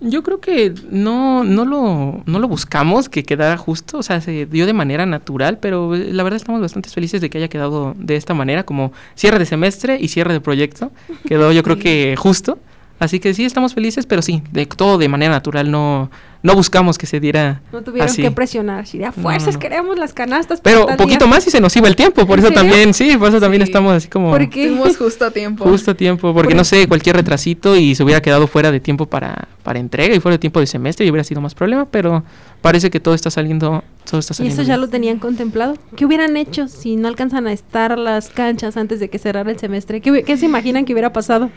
[0.00, 4.46] Yo creo que no, no, lo, no lo buscamos que quedara justo, o sea, se
[4.46, 7.94] dio de manera natural, pero eh, la verdad estamos bastante felices de que haya quedado
[7.98, 10.92] de esta manera, como cierre de semestre y cierre de proyecto.
[11.26, 12.58] Quedó yo creo que justo.
[12.98, 16.10] Así que sí, estamos felices, pero sí, de todo de manera natural, no,
[16.42, 17.60] no buscamos que se diera.
[17.72, 20.60] No tuvieron que presionar, si de fuerzas queremos las canastas.
[20.60, 23.28] Pero un poquito más y se nos iba el tiempo, por eso también, sí, por
[23.28, 24.30] eso también estamos así como.
[24.30, 25.64] Porque tuvimos justo a tiempo.
[25.64, 29.06] Justo a tiempo, porque no sé, cualquier retrasito y se hubiera quedado fuera de tiempo
[29.06, 32.24] para, para entrega y fuera de tiempo de semestre y hubiera sido más problema, pero
[32.62, 34.60] parece que todo está saliendo, todo está saliendo.
[34.60, 35.76] ¿Y eso ya lo tenían contemplado?
[35.96, 39.58] ¿Qué hubieran hecho si no alcanzan a estar las canchas antes de que cerrara el
[39.58, 40.00] semestre?
[40.00, 41.50] ¿Qué, qué se imaginan que hubiera pasado?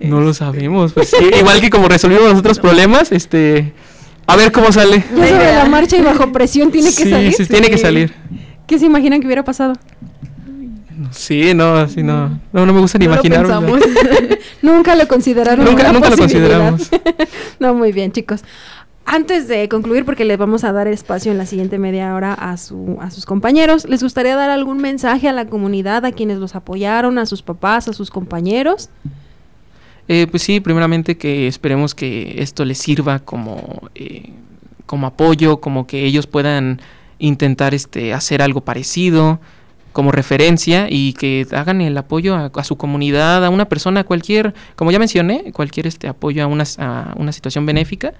[0.00, 3.72] No lo sabemos, pues igual que como resolvimos los otros problemas, este
[4.26, 5.04] a ver cómo sale.
[5.16, 7.32] Ya sobre la marcha y bajo presión tiene que salir.
[7.32, 8.12] Sí, tiene que salir.
[8.66, 9.74] ¿Qué se imaginan que hubiera pasado?
[11.10, 12.40] Sí, no, sí, no.
[12.52, 13.60] No, no me gusta ni no imaginarlo.
[14.62, 15.64] nunca lo consideraron.
[15.64, 16.90] Nunca, nunca lo consideramos.
[17.58, 18.42] no, muy bien, chicos.
[19.04, 22.56] Antes de concluir, porque les vamos a dar espacio en la siguiente media hora a,
[22.56, 26.54] su, a sus compañeros, ¿les gustaría dar algún mensaje a la comunidad, a quienes los
[26.54, 28.90] apoyaron, a sus papás, a sus compañeros?
[30.08, 34.32] Eh, pues sí, primeramente que esperemos que esto les sirva como, eh,
[34.86, 36.80] como apoyo, como que ellos puedan
[37.18, 39.40] intentar este, hacer algo parecido
[39.92, 44.90] como referencia y que hagan el apoyo a, su comunidad, a una persona, cualquier, como
[44.90, 48.14] ya mencioné, cualquier este apoyo a una, a una situación benéfica,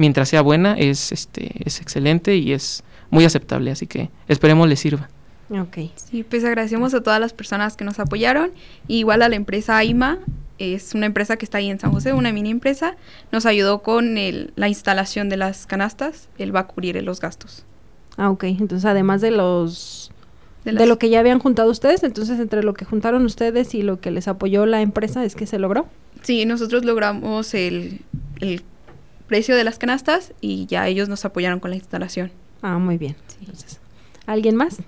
[0.00, 4.80] mientras sea buena, es, este, es excelente y es muy aceptable, así que esperemos les
[4.80, 5.10] sirva.
[5.50, 5.90] Ok.
[5.96, 8.50] Sí, pues agradecemos a todas las personas que nos apoyaron,
[8.88, 10.18] igual a la empresa AIMA,
[10.58, 12.96] es una empresa que está ahí en San José, una mini empresa,
[13.30, 17.64] nos ayudó con el, la instalación de las canastas, él va a cubrir los gastos.
[18.16, 20.12] Ah, ok, entonces además de los
[20.64, 24.00] de, lo que ya habían juntado ustedes, entonces entre lo que juntaron ustedes y lo
[24.00, 25.86] que les apoyó la empresa es que se logró.
[26.22, 28.00] Sí, nosotros logramos el,
[28.40, 28.62] el
[29.30, 32.32] precio de las canastas y ya ellos nos apoyaron con la instalación.
[32.62, 33.14] Ah, muy bien.
[34.26, 34.78] ¿Alguien más?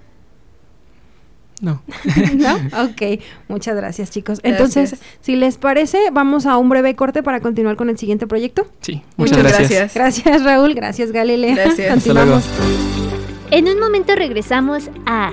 [1.61, 1.81] No.
[2.35, 2.57] ¿No?
[2.83, 4.40] Ok, muchas gracias chicos.
[4.42, 8.66] Entonces, si les parece, vamos a un breve corte para continuar con el siguiente proyecto.
[8.81, 9.94] Sí, muchas, gracias.
[9.94, 10.42] gracias.
[10.42, 11.55] Raúl, gracias Galilea.
[11.55, 11.88] Gracias.
[11.94, 12.44] Continuamos.
[13.52, 15.31] En un momento regresamos a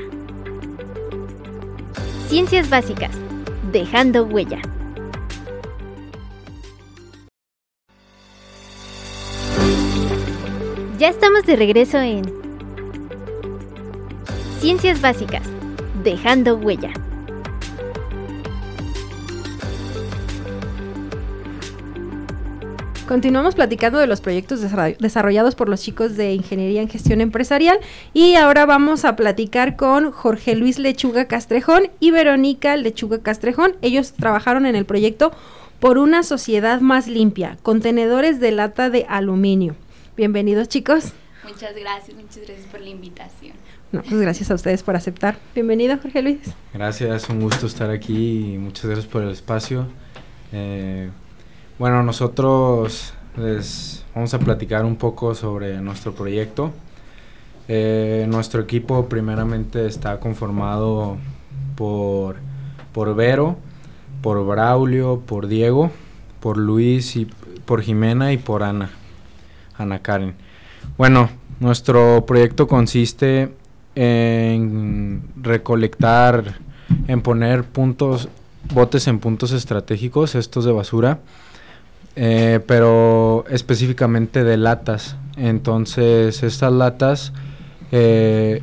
[2.28, 3.12] Ciencias Básicas,
[3.72, 4.62] dejando huella.
[11.00, 12.24] Ya estamos de regreso en
[14.60, 15.44] Ciencias Básicas,
[16.04, 16.92] dejando huella.
[23.08, 24.60] Continuamos platicando de los proyectos
[25.00, 27.80] desarrollados por los chicos de Ingeniería en Gestión Empresarial
[28.14, 33.78] y ahora vamos a platicar con Jorge Luis Lechuga Castrejón y Verónica Lechuga Castrejón.
[33.82, 35.32] Ellos trabajaron en el proyecto
[35.80, 39.78] por una sociedad más limpia, contenedores de lata de aluminio.
[40.20, 41.14] Bienvenidos chicos.
[41.46, 43.54] Muchas gracias, muchas gracias por la invitación.
[43.94, 45.38] No, pues gracias a ustedes por aceptar.
[45.56, 46.40] Bienvenido Jorge Luis.
[46.74, 49.88] Gracias, un gusto estar aquí y muchas gracias por el espacio.
[50.52, 51.10] Eh,
[51.78, 56.74] bueno, nosotros les vamos a platicar un poco sobre nuestro proyecto.
[57.70, 61.16] Eh, nuestro equipo primeramente está conformado
[61.78, 62.36] por,
[62.92, 63.58] por Vero,
[64.22, 65.92] por Braulio, por Diego,
[66.42, 67.26] por Luis y
[67.64, 68.92] por Jimena y por Ana,
[69.80, 70.36] Ana Karen.
[70.98, 73.50] Bueno, nuestro proyecto consiste
[73.96, 76.56] en recolectar,
[77.08, 78.30] en poner puntos,
[78.74, 81.20] botes en puntos estratégicos, estos de basura,
[82.16, 85.16] eh, pero específicamente de latas.
[85.38, 87.34] Entonces, estas latas,
[87.92, 88.62] eh,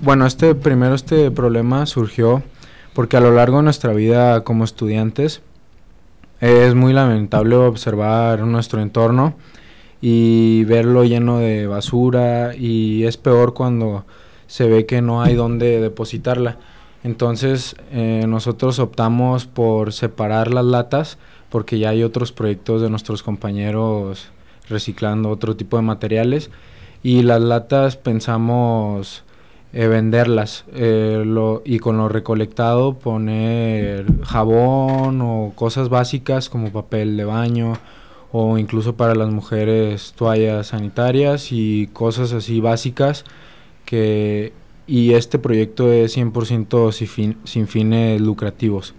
[0.00, 2.42] bueno, este primero este problema surgió
[2.94, 5.42] porque a lo largo de nuestra vida como estudiantes
[6.40, 9.34] es muy lamentable observar nuestro entorno
[10.00, 14.04] y verlo lleno de basura y es peor cuando
[14.46, 16.58] se ve que no hay dónde depositarla.
[17.04, 23.22] Entonces eh, nosotros optamos por separar las latas porque ya hay otros proyectos de nuestros
[23.22, 24.28] compañeros
[24.68, 26.50] reciclando otro tipo de materiales
[27.02, 29.24] y las latas pensamos
[29.72, 31.24] eh, venderlas eh,
[31.64, 37.74] y con lo recolectado poner jabón o cosas básicas como papel de baño
[38.32, 43.24] o incluso para las mujeres toallas sanitarias y cosas así básicas
[43.84, 44.52] que
[44.86, 48.94] y este proyecto es 100% sin, sin fines lucrativos.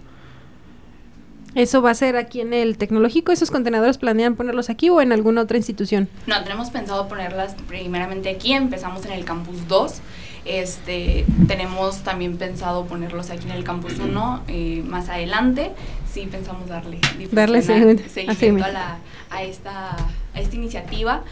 [1.56, 3.32] ¿Eso va a ser aquí en el tecnológico?
[3.32, 6.08] ¿Esos contenedores planean ponerlos aquí o en alguna otra institución?
[6.28, 8.52] No, tenemos pensado ponerlas primeramente aquí.
[8.52, 10.00] Empezamos en el campus 2.
[10.44, 15.72] Este, tenemos también pensado ponerlos aquí en el campus 1 eh, más adelante.
[16.10, 16.98] Sí, pensamos darle,
[17.32, 18.98] darle seguimiento a, la,
[19.30, 19.96] a, esta,
[20.34, 21.22] a esta iniciativa.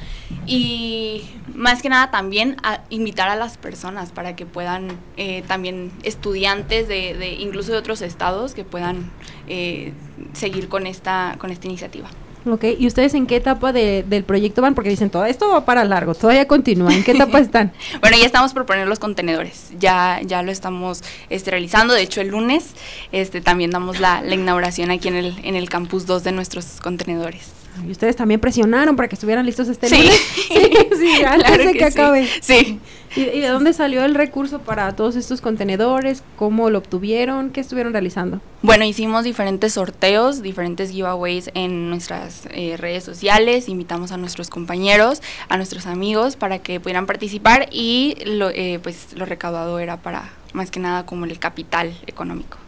[0.47, 5.93] Y más que nada también a invitar a las personas para que puedan, eh, también
[6.03, 9.11] estudiantes de, de, incluso de otros estados, que puedan
[9.47, 9.93] eh,
[10.33, 12.09] seguir con esta, con esta iniciativa.
[12.47, 14.75] Ok, ¿y ustedes en qué etapa de, del proyecto van?
[14.75, 16.95] Porque dicen, todo esto va para largo, todavía continúa.
[16.95, 17.73] ¿En qué etapa están?
[18.01, 21.95] bueno, ya estamos por poner los contenedores, ya, ya lo estamos este, realizando.
[21.95, 22.71] De hecho, el lunes
[23.13, 26.81] este, también damos la, la inauguración aquí en el, en el campus 2 de nuestros
[26.81, 27.58] contenedores.
[27.87, 30.21] Y ustedes también presionaron para que estuvieran listos este lunes.
[30.49, 32.29] Sí, sí, antes de que, acabe.
[32.41, 32.81] Sí.
[33.14, 36.23] ¿Y, de dónde salió el recurso para todos estos contenedores?
[36.37, 37.51] ¿Cómo lo obtuvieron?
[37.51, 38.41] ¿Qué estuvieron realizando?
[38.62, 43.69] Bueno, hicimos diferentes sorteos, diferentes giveaways en nuestras eh, redes sociales.
[43.69, 49.14] Invitamos a nuestros compañeros, a nuestros amigos para que pudieran participar y lo, eh, pues
[49.14, 52.59] lo recaudado era para más que nada como el capital económico.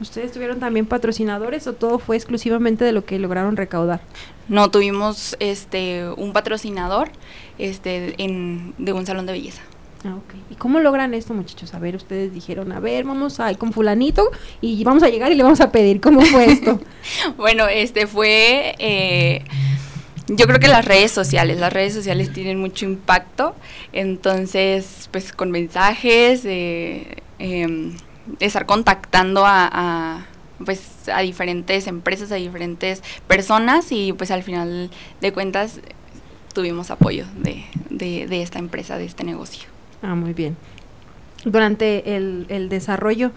[0.00, 4.00] ¿Ustedes tuvieron también patrocinadores o todo fue exclusivamente de lo que lograron recaudar?
[4.48, 7.10] No, tuvimos este un patrocinador
[7.58, 9.62] este en, de un salón de belleza.
[10.02, 10.42] Ah, okay.
[10.50, 11.74] ¿Y cómo logran esto, muchachos?
[11.74, 14.30] A ver, ustedes dijeron, a ver, vamos a ir con fulanito
[14.62, 16.00] y vamos a llegar y le vamos a pedir.
[16.00, 16.80] ¿Cómo fue esto?
[17.36, 19.44] bueno, este fue, eh,
[20.28, 23.54] yo creo que las redes sociales, las redes sociales tienen mucho impacto,
[23.92, 27.92] entonces, pues con mensajes, eh, eh,
[28.38, 30.26] estar contactando a,
[30.64, 34.90] pues a diferentes empresas, a diferentes personas y pues al final
[35.20, 35.80] de cuentas
[36.54, 39.68] tuvimos apoyo de, de, de esta empresa, de este negocio.
[40.02, 40.56] Ah, muy bien.
[41.44, 43.32] Durante el, el desarrollo,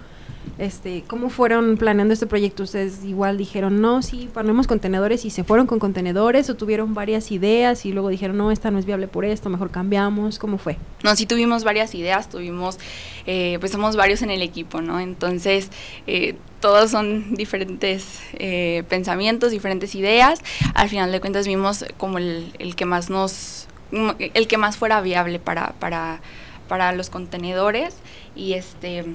[0.58, 2.63] este, ¿cómo fueron planeando este proyecto?
[2.63, 7.32] ¿Ustedes igual dijeron, no, sí, ponemos contenedores y se fueron con contenedores o tuvieron varias
[7.32, 10.38] ideas y luego dijeron, no, esta no es viable por esto, mejor cambiamos?
[10.38, 10.77] ¿Cómo fue?
[11.03, 12.77] No, sí tuvimos varias ideas, tuvimos,
[13.25, 14.99] eh, pues somos varios en el equipo, ¿no?
[14.99, 15.69] Entonces,
[16.06, 20.39] eh, todos son diferentes eh, pensamientos, diferentes ideas.
[20.75, 25.01] Al final de cuentas vimos como el, el que más nos, el que más fuera
[25.01, 26.21] viable para, para,
[26.67, 27.95] para los contenedores
[28.36, 29.06] y este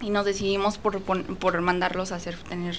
[0.00, 2.76] y nos decidimos por, por, mandarlos a hacer tener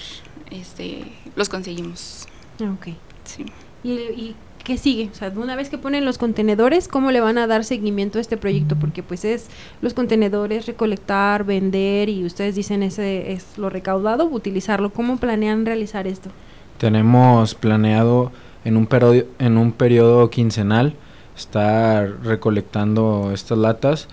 [0.50, 1.04] este
[1.36, 2.26] los conseguimos.
[2.60, 2.88] Ok.
[3.24, 3.46] Sí.
[3.82, 7.38] Y, y qué sigue o sea una vez que ponen los contenedores cómo le van
[7.38, 9.48] a dar seguimiento a este proyecto porque pues es
[9.80, 14.90] los contenedores recolectar vender y ustedes dicen ese es lo recaudado utilizarlo.
[14.90, 16.30] Cómo planean realizar esto
[16.78, 18.32] tenemos planeado
[18.64, 20.94] en un periodo en un periodo quincenal
[21.36, 24.08] estar recolectando estas latas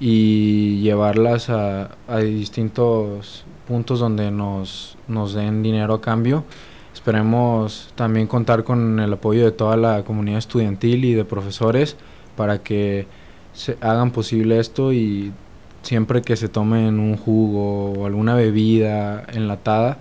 [0.00, 6.44] y llevarlas a, a, distintos puntos donde nos, nos den dinero a cambio.
[6.94, 11.96] Esperemos también contar con el apoyo de toda la comunidad estudiantil y de profesores
[12.36, 13.06] para que
[13.52, 15.32] se hagan posible esto y
[15.82, 19.98] siempre que se tomen un jugo o alguna bebida enlatada,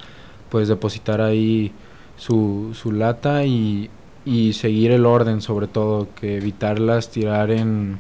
[0.50, 1.72] pues depositar ahí
[2.18, 3.90] su, su lata y,
[4.26, 8.00] y seguir el orden sobre todo, que evitarlas tirar en,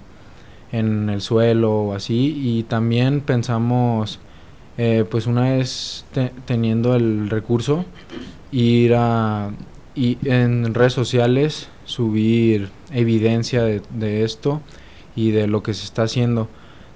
[0.77, 4.19] en el suelo o así y también pensamos
[4.77, 7.85] eh, pues una vez te, teniendo el recurso
[8.51, 9.51] ir a
[9.97, 14.61] y en redes sociales subir evidencia de, esto
[15.15, 16.47] y de lo que se está haciendo.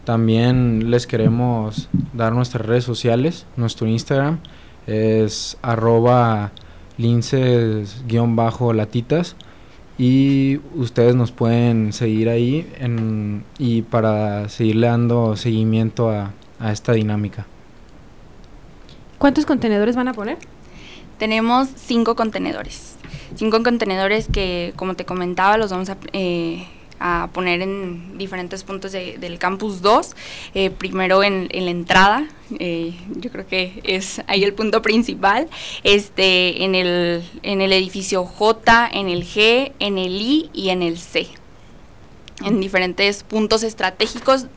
[0.04, 3.48] También les queremos dar nuestras redes sociales.
[3.58, 4.40] Nuestro instagram
[4.86, 6.52] es arroba
[6.98, 9.36] linces guion bajo latitas
[10.02, 16.94] y ustedes nos pueden seguir ahí en, y para seguirle dando seguimiento a, a, esta
[16.94, 17.46] dinámica.
[19.20, 20.40] ¿Cuántos contenedores van a poner?
[21.20, 22.96] Tenemos cinco contenedores.
[23.36, 26.66] Cinco contenedores que, como te comentaba, los vamos a, eh,
[27.02, 30.16] a poner en diferentes puntos de, del campus 2.
[30.54, 32.28] Eh, primero en, la entrada,
[32.60, 35.50] eh, yo creo que es ahí el punto principal.
[35.84, 40.84] Este, en, el, en el edificio J, en el G, en el I y en
[40.84, 41.28] el C
[42.44, 44.48] en diferentes puntos estratégicos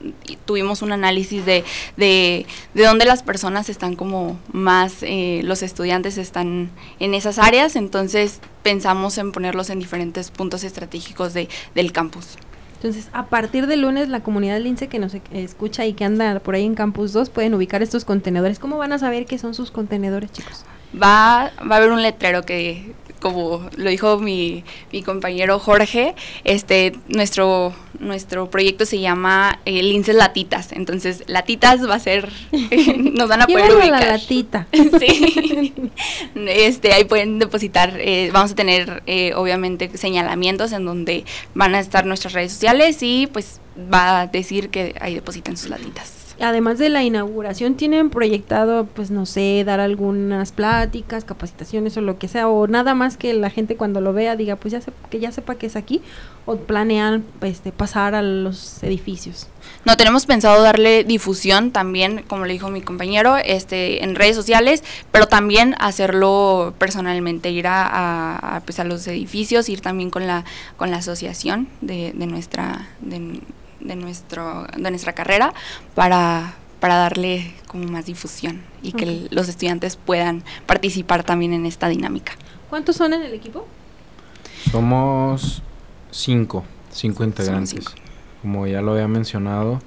[0.45, 1.65] tuvimos un análisis de,
[1.97, 6.71] de, de dónde las personas están como más, eh, los estudiantes están
[7.01, 12.37] en esas áreas, entonces pensamos en ponerlos en diferentes puntos estratégicos de, del campus.
[12.85, 16.55] Entonces, a partir del lunes, la comunidad lince que nos escucha y que anda por
[16.55, 18.59] ahí en Campus 2 pueden ubicar estos contenedores.
[18.59, 20.65] ¿Cómo van a saber qué son sus contenedores, chicos?
[20.95, 22.93] Va, va a haber un letrero que
[23.25, 30.15] como lo dijo mi, mi, compañero Jorge, este, nuestro, nuestro proyecto se llama eh, Linces
[30.15, 30.73] Latitas.
[30.73, 32.31] Entonces, Latitas va a ser,
[32.99, 34.03] nos van a poder ubicar.
[34.03, 34.67] la latita.
[35.01, 35.73] sí.
[36.35, 41.81] Este, ahí pueden depositar, eh, vamos a tener eh, obviamente señalamientos en donde van a
[41.81, 46.79] estar nuestras redes sociales y pues va a decir que ahí depositen sus latitas además
[46.79, 52.29] de la inauguración, ¿tienen proyectado, pues no sé, dar algunas pláticas, capacitaciones o lo que
[52.29, 52.49] sea?
[52.49, 55.33] O nada más que la gente cuando lo vea diga, pues ya se, que ya
[55.33, 56.03] sepa que es aquí,
[56.47, 59.49] o planean este, pasar a los edificios.
[59.85, 64.83] No, tenemos pensado darle difusión también, como le dijo mi compañero, este, en redes sociales,
[65.11, 70.45] pero también hacerlo personalmente, ir a, pues a los edificios, ir también con la,
[70.77, 72.89] con la asociación de, de nuestra...
[73.01, 73.41] De,
[73.85, 75.55] de, nuestro, de nuestra carrera
[75.95, 79.29] para, para darle como más difusión y que okay.
[79.31, 82.33] los estudiantes puedan participar también en esta dinámica.
[82.69, 83.67] ¿Cuántos son en el equipo?
[84.71, 85.63] Somos
[86.11, 87.71] cinco, cinco integrantes.
[87.71, 87.93] Cinco.
[88.43, 89.81] Como ya lo había mencionado,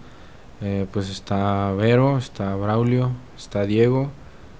[0.62, 4.10] eh, pues está Vero, está Braulio, está Diego,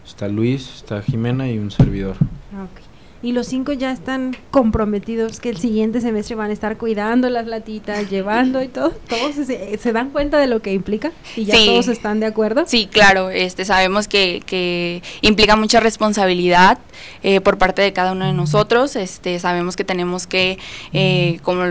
[0.06, 2.16] está Luis, está Jimena y un servidor.
[2.16, 2.87] Okay.
[3.28, 7.46] Y los cinco ya están comprometidos que el siguiente semestre van a estar cuidando las
[7.46, 8.92] latitas, llevando y todo.
[9.10, 12.64] Todos se, se dan cuenta de lo que implica y ya todos están de acuerdo.
[12.68, 16.80] Sí, claro, este, sabemos que, que implica mucha responsabilidad
[17.22, 18.96] eh, por parte de cada uno de nosotros.
[18.96, 20.58] Este, sabemos que tenemos que,
[20.94, 21.66] eh, como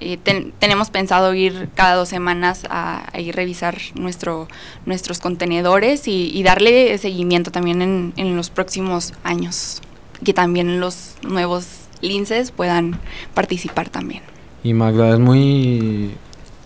[0.00, 0.18] eh,
[0.58, 4.48] tenemos pensado ir cada dos semanas a, ir revisar nuestro,
[4.86, 9.82] nuestros contenedores y, darle seguimiento también en, en, los próximos años,
[10.24, 11.66] que también los nuevos
[12.00, 12.98] linces puedan
[13.34, 14.22] participar también.
[14.62, 16.12] Y Magda, es muy,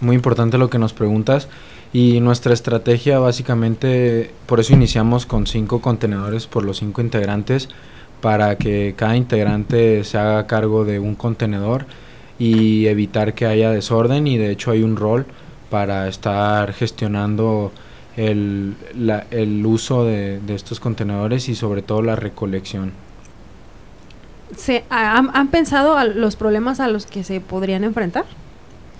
[0.01, 1.49] muy importante lo que nos preguntas.
[1.93, 7.69] Y nuestra estrategia básicamente, por eso iniciamos con cinco contenedores por los cinco integrantes,
[8.21, 11.87] para que cada integrante se haga cargo de un contenedor
[12.39, 15.27] y evitar que haya desorden y de hecho hay un rol
[15.69, 17.73] para estar gestionando
[18.17, 18.75] el,
[19.31, 22.93] el uso de, estos contenedores y sobre todo la recolección.
[24.57, 28.25] ¿Se, han, pensado los problemas a los que se podrían enfrentar?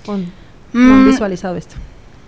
[0.07, 0.25] ¿O no
[0.73, 1.11] han mm.
[1.11, 1.77] visualizado esto?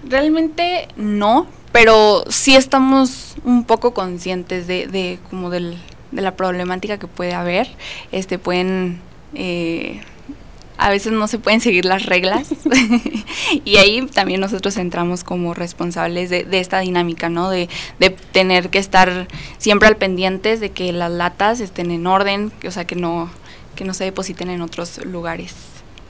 [0.09, 5.79] Realmente no, pero sí estamos un poco conscientes de, de como del,
[6.11, 7.69] de la problemática que puede haber.
[8.11, 9.01] Este pueden
[9.35, 10.01] eh,
[10.79, 12.49] a veces no se pueden seguir las reglas
[13.65, 17.51] y ahí también nosotros entramos como responsables de, esta dinámica, ¿no?
[17.51, 17.69] De,
[18.33, 22.87] tener que estar siempre al pendientes de que las latas estén en orden, o sea,
[22.87, 23.31] que no,
[23.75, 25.55] que no se depositen en otros lugares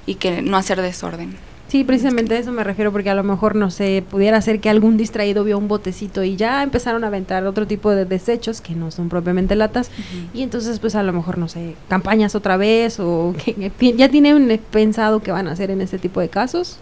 [0.07, 1.37] y que no hacer desorden.
[1.73, 4.68] Sí, precisamente a eso me refiero, porque a lo mejor, no sé, pudiera ser que
[4.68, 8.75] algún distraído vio un botecito y ya empezaron a aventar otro tipo de desechos que
[8.75, 9.91] no son propiamente latas,
[10.35, 14.61] y entonces, pues a lo mejor, no sé, campañas otra vez, o que, ya tienen
[14.70, 16.79] pensado qué van a hacer en este tipo de casos.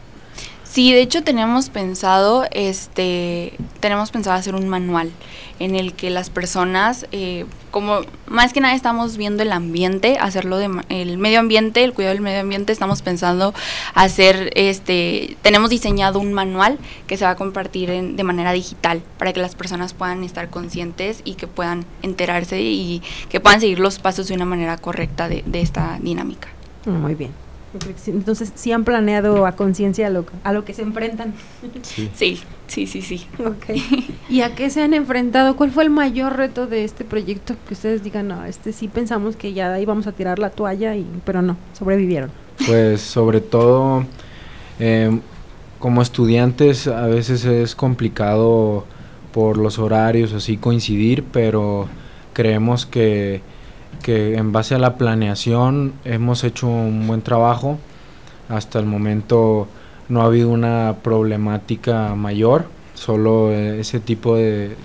[0.70, 5.10] Sí, de hecho tenemos pensado, este, tenemos pensado hacer un manual
[5.58, 10.58] en el que las personas, eh, como más que nada estamos viendo el ambiente, hacerlo
[10.58, 13.52] de el medio ambiente, el cuidado del medio ambiente, estamos pensando
[13.94, 19.32] hacer, este, tenemos diseñado un manual que se va a compartir de manera digital para
[19.32, 23.98] que las personas puedan estar conscientes y que puedan enterarse y que puedan seguir los
[23.98, 26.46] pasos de una manera correcta de, de esta dinámica.
[26.86, 27.49] Muy bien.
[28.06, 31.34] Entonces, ¿sí han planeado a conciencia a lo, a lo que se enfrentan?
[31.82, 33.02] Sí, sí, sí, sí.
[33.02, 33.26] sí.
[34.28, 35.54] ¿Y a qué se han enfrentado?
[35.56, 37.54] ¿Cuál fue el mayor reto de este proyecto?
[37.68, 41.06] Que ustedes digan, no, este sí pensamos que ya íbamos a tirar la toalla, y,
[41.24, 42.30] pero no, sobrevivieron.
[42.66, 44.04] Pues sobre todo,
[44.80, 45.20] em,
[45.78, 48.84] como estudiantes a veces es complicado
[49.32, 51.88] por los horarios así coincidir, pero
[52.32, 53.42] creemos que
[54.02, 57.78] que en base a la planeación hemos hecho un buen trabajo.
[58.48, 59.68] Hasta el momento
[60.08, 64.76] no ha habido una problemática mayor, solo ese tipo de,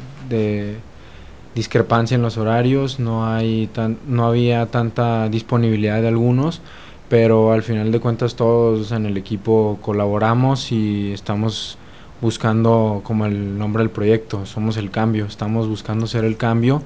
[1.55, 6.61] discrepancia en los horarios, no, hay tan, no había tanta disponibilidad de algunos,
[7.09, 11.78] pero al final de cuentas todos en el equipo colaboramos y estamos
[12.22, 16.82] buscando como el nombre del proyecto, somos el cambio, estamos buscando ser el cambio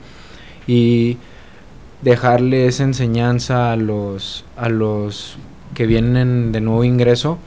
[0.67, 1.17] y
[2.01, 5.37] dejarle esa enseñanza a los, a los
[5.73, 7.37] que vienen de nuevo ingreso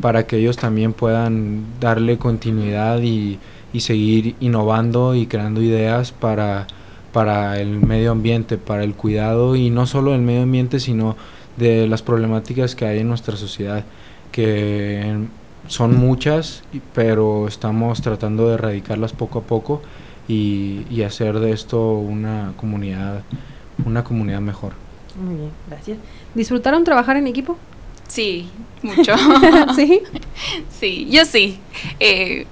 [0.00, 3.38] para que ellos también puedan darle continuidad y,
[3.72, 6.66] y seguir innovando y creando ideas para,
[7.12, 11.16] para el medio ambiente, para el cuidado y no solo del medio ambiente, sino
[11.56, 13.84] de las problemáticas que hay en nuestra sociedad,
[14.32, 15.16] que
[15.66, 16.62] son muchas,
[16.94, 19.82] pero estamos tratando de erradicarlas poco a poco
[20.28, 23.22] y, y hacer de esto una comunidad
[23.86, 24.72] una comunidad mejor.
[25.16, 25.98] Muy bien, gracias.
[26.34, 27.58] ¿Disfrutaron trabajar en equipo?
[28.08, 28.48] Sí,
[28.82, 29.14] mucho.
[29.76, 30.02] ¿Sí?
[30.80, 31.60] Sí, yo sí.
[32.00, 32.46] Eh,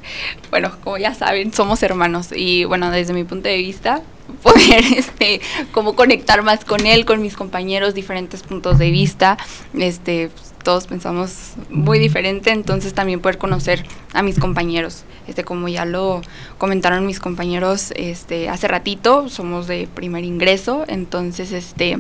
[0.51, 4.03] bueno, como ya saben, somos hermanos y bueno, desde mi punto de vista,
[4.43, 5.41] poder este
[5.72, 9.39] como conectar más con él, con mis compañeros, diferentes puntos de vista,
[9.72, 10.31] este
[10.62, 15.04] todos pensamos muy diferente, entonces también poder conocer a mis compañeros.
[15.26, 16.22] Este, como ya lo
[16.59, 21.98] comentaron mis compañeros este, hace ratito, somos de primer ingreso, entonces este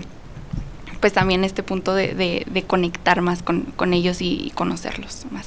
[1.00, 5.46] pues también este punto de, conectar más con, ellos y, conocerlos más.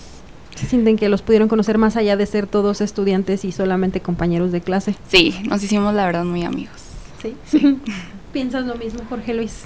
[0.55, 4.51] ¿Se sienten que los pudieron conocer más allá de ser todos estudiantes y solamente compañeros
[4.51, 4.95] de clase?
[5.09, 6.82] Sí, nos hicimos la verdad muy amigos.
[7.22, 7.36] Sí.
[7.45, 7.80] sí.
[8.34, 9.66] ¿Piensas lo mismo, Jorge Luis?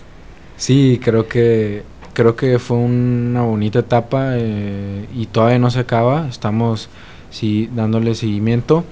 [0.57, 1.83] Sí, creo que
[2.15, 6.89] creo que fue una bonita etapa eh, y todavía no se acaba, estamos
[7.29, 8.83] sí, dándole seguimiento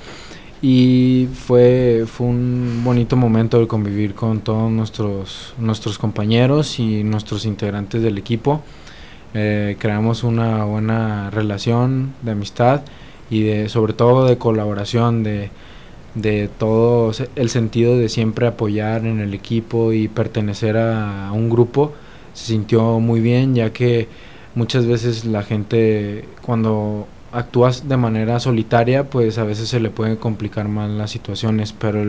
[0.61, 7.45] y fue, fue un bonito momento de convivir con todos nuestros, nuestros compañeros y nuestros
[7.45, 8.61] integrantes del equipo.
[9.34, 12.82] Eh, creamos una buena relación de amistad
[13.30, 15.49] y de, sobre todo de colaboración, de,
[16.15, 21.93] de todo el sentido de siempre apoyar en el equipo y pertenecer a, un grupo,
[22.34, 24.07] se sintió muy bien, ya que
[24.55, 30.15] muchas veces la gente cuando actúas de manera solitaria, pues a veces se le pueden
[30.17, 32.03] complicar más las situaciones, pero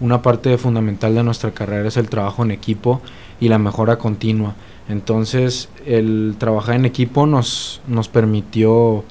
[0.00, 3.00] una parte fundamental de nuestra carrera es el trabajo en equipo
[3.40, 4.54] y la mejora continua.
[4.88, 9.04] Entonces, el trabajar en equipo nos, nos permitió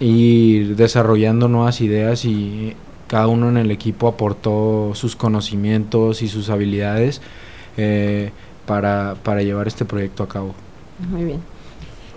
[0.00, 2.74] ir desarrollando nuevas ideas y
[3.08, 7.20] cada uno en el equipo aportó sus conocimientos y sus habilidades
[7.76, 8.30] eh,
[8.66, 10.54] para, para llevar este proyecto a cabo.
[11.10, 11.52] Muy bien.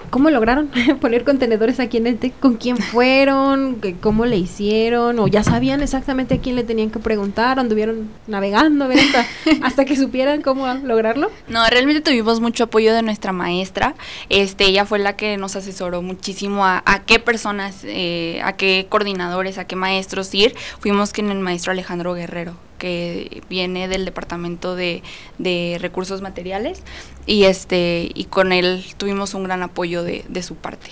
[0.10, 0.70] ¿Cómo lograron
[1.02, 2.39] poner contenedores aquí en el TEC?
[2.39, 3.82] ¿Con quién fueron?
[4.02, 5.20] ¿Cómo le hicieron?
[5.20, 7.60] ¿O ya sabían exactamente a quién le tenían que preguntar?
[7.60, 9.26] ¿Anduvieron navegando hasta,
[9.62, 11.32] hasta que supieran cómo lograrlo?
[11.48, 13.96] No, realmente tuvimos mucho apoyo de nuestra maestra.
[14.30, 19.58] Este, ella fue la que nos asesoró muchísimo a, qué personas, eh, a qué coordinadores,
[19.58, 20.56] a qué maestros ir.
[20.80, 25.03] Fuimos con el maestro Alejandro Guerrero que viene del departamento de,
[25.38, 26.84] de, recursos materiales
[27.26, 30.89] y este y con él tuvimos un gran apoyo de, de su parte.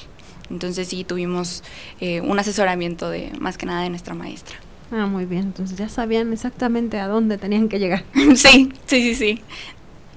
[0.50, 1.64] Entonces sí tuvimos
[2.00, 4.58] eh, un asesoramiento de más que nada de nuestra maestra.
[4.92, 5.44] Ah muy bien.
[5.44, 8.04] Entonces ya sabían exactamente a dónde tenían que llegar.
[8.36, 9.42] Sí sí sí sí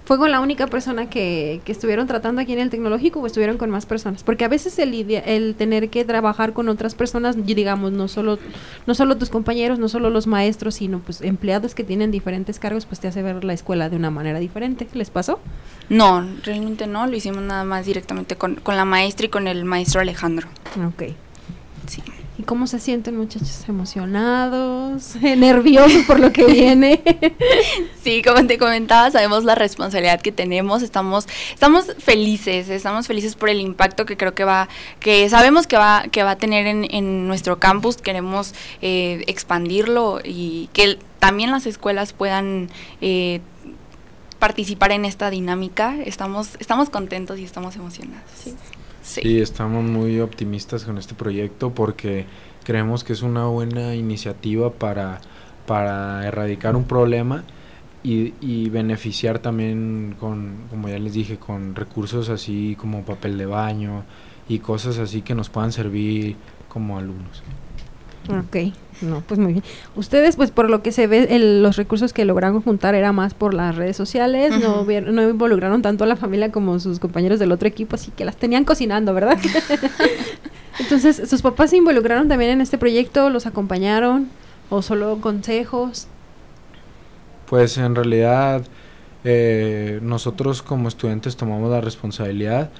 [0.06, 3.58] ¿Fue con la única persona que, que, estuvieron tratando aquí en el tecnológico o estuvieron
[3.58, 4.22] con más personas?
[4.22, 8.38] Porque a veces el, el tener que trabajar con otras personas, digamos, no solo,
[8.86, 12.86] no solo tus compañeros, no solo los maestros, sino pues empleados que tienen diferentes cargos,
[12.86, 14.86] pues te hace ver la escuela de una manera diferente.
[14.92, 15.40] ¿Les pasó?
[15.88, 19.64] No, realmente no, lo hicimos nada más directamente con, con la maestra y con el
[19.64, 20.46] maestro Alejandro.
[20.86, 21.25] Ok.
[22.38, 23.66] ¿Y cómo se sienten muchachos?
[23.66, 25.16] ¿Emocionados?
[25.22, 27.02] ¿Nerviosos por lo que viene?
[28.02, 33.48] sí, como te comentaba, sabemos la responsabilidad que tenemos, estamos, estamos felices, estamos felices por
[33.48, 34.68] el impacto que creo que va,
[35.00, 40.20] que sabemos que va, que va a tener en, en nuestro campus, queremos eh, expandirlo
[40.22, 42.68] y que también las escuelas puedan
[43.00, 43.40] eh,
[44.38, 45.96] participar en esta dinámica.
[46.04, 48.30] Estamos, estamos contentos y estamos emocionados.
[48.44, 48.54] Sí.
[49.06, 49.40] Sí.
[49.40, 52.26] estamos muy optimistas con este proyecto porque
[52.64, 55.20] creemos que es una buena iniciativa para,
[55.64, 57.44] para erradicar un problema
[58.02, 63.46] y, y, beneficiar también con, como ya les dije, con recursos así como papel de
[63.46, 64.02] baño
[64.48, 66.36] y cosas así que nos puedan servir
[66.68, 67.42] como alumnos.
[68.28, 69.64] Ok, no, pues muy bien.
[69.94, 73.54] Ustedes, pues por lo que se ve, los recursos que lograron juntar era más por
[73.54, 77.68] las redes sociales, no, no involucraron tanto a la familia como sus compañeros del otro
[77.68, 79.38] equipo, así que las tenían cocinando, ¿verdad?
[80.78, 83.30] Entonces, ¿sus papás se involucraron también en este proyecto?
[83.30, 84.28] ¿Los acompañaron?
[84.70, 86.08] ¿O solo consejos?
[87.46, 88.64] Pues en realidad,
[89.24, 92.70] eh, nosotros como estudiantes tomamos la responsabilidad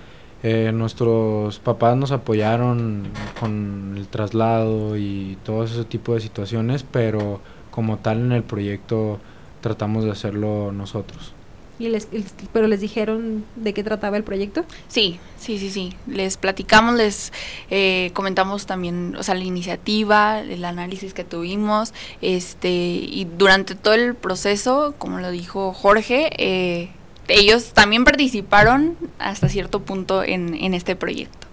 [0.48, 3.08] eh, nuestros papás nos apoyaron
[3.40, 7.40] con el traslado y todo ese tipo de situaciones, pero
[7.72, 9.18] como tal en el proyecto
[9.60, 11.32] tratamos de hacerlo nosotros.
[11.80, 12.06] ¿Y les,
[12.52, 14.64] ¿Pero les dijeron de qué trataba el proyecto?
[14.86, 15.94] Sí, sí, sí, sí.
[16.06, 17.32] Les platicamos, les
[17.68, 21.92] eh, comentamos también, o sea, la iniciativa, el análisis que tuvimos,
[22.22, 26.90] este, y durante todo el proceso, como lo dijo Jorge, eh,
[27.28, 31.46] ellos también participaron hasta cierto punto en, en este proyecto.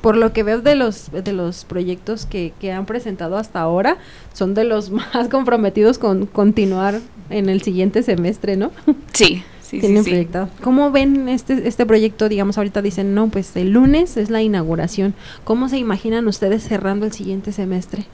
[0.00, 3.98] Por, lo que veo de los de los proyectos que, que, han presentado hasta ahora,
[4.32, 7.00] son de los más comprometidos con continuar
[7.30, 8.72] en el siguiente semestre, ¿no?
[9.12, 10.48] Sí, sí, sí, proyectado.
[10.62, 12.28] ¿Cómo ven este, este proyecto?
[12.28, 15.14] Digamos, ahorita dicen, no, pues el lunes es la inauguración.
[15.44, 18.06] ¿Cómo se imaginan ustedes cerrando el siguiente semestre?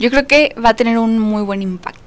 [0.00, 2.05] Yo creo que va a tener un muy buen impacto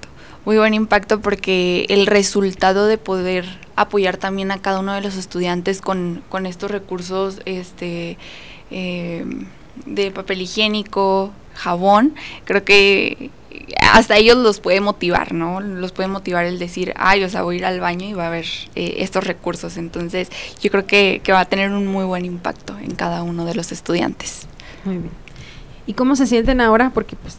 [0.49, 3.45] muy buen impacto porque el resultado de poder
[3.75, 8.17] apoyar también a cada uno de los estudiantes con, con estos recursos este,
[8.71, 9.23] eh,
[9.85, 13.29] de papel higiénico, jabón, creo que
[13.93, 15.61] hasta ellos los puede motivar, ¿no?
[15.61, 18.23] Los puede motivar el decir, ay, o sea, voy a ir al baño y va
[18.23, 19.77] a haber eh, estos recursos.
[19.77, 20.31] Entonces,
[20.63, 23.53] yo creo que, que va a tener un muy buen impacto en cada uno de
[23.53, 24.47] los estudiantes.
[24.83, 25.11] Muy bien.
[25.85, 26.89] ¿Y cómo se sienten ahora?
[26.89, 27.37] Porque pues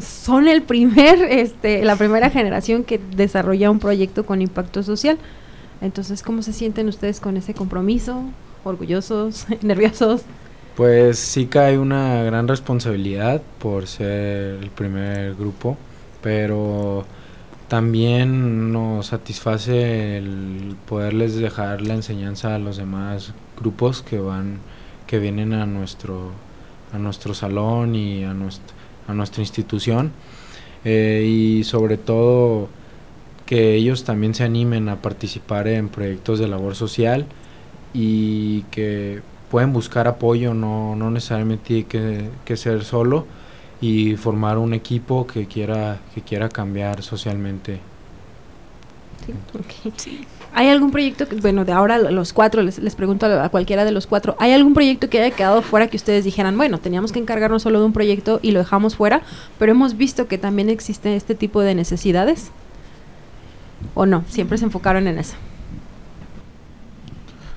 [0.00, 5.18] son, el primer, este, la primera generación que desarrolla un proyecto con impacto social.
[5.80, 8.22] Entonces, ¿cómo se sienten ustedes con ese compromiso?
[8.64, 9.46] ¿Orgullosos?
[9.62, 10.22] ¿Nerviosos?
[10.76, 15.78] Pues sí cae una gran responsabilidad por ser el primer grupo,
[16.20, 17.06] pero
[17.68, 24.58] también nos satisface el poderles dejar la enseñanza a los demás grupos que van
[25.06, 26.32] que vienen a nuestro
[26.92, 28.75] a nuestro salón y a nuestro
[29.06, 30.12] a nuestra institución
[30.84, 32.68] eh, y sobre todo
[33.44, 37.26] que ellos también se animen a participar en proyectos de labor social
[37.94, 43.26] y que pueden buscar apoyo, no, no necesariamente tiene que, ser solo
[43.80, 47.80] y formar un equipo que quiera, que quiera cambiar socialmente.
[50.52, 53.92] ¿Hay algún proyecto, que, bueno, de ahora los cuatro, les, les, pregunto a cualquiera de
[53.92, 57.18] los cuatro, ¿hay algún proyecto que haya quedado fuera que ustedes dijeran, bueno, teníamos que
[57.18, 59.22] encargarnos solo de un proyecto y lo dejamos fuera,
[59.58, 62.50] pero hemos visto que también existe este tipo de necesidades?
[63.94, 64.24] ¿O no?
[64.28, 65.34] Siempre se enfocaron en eso.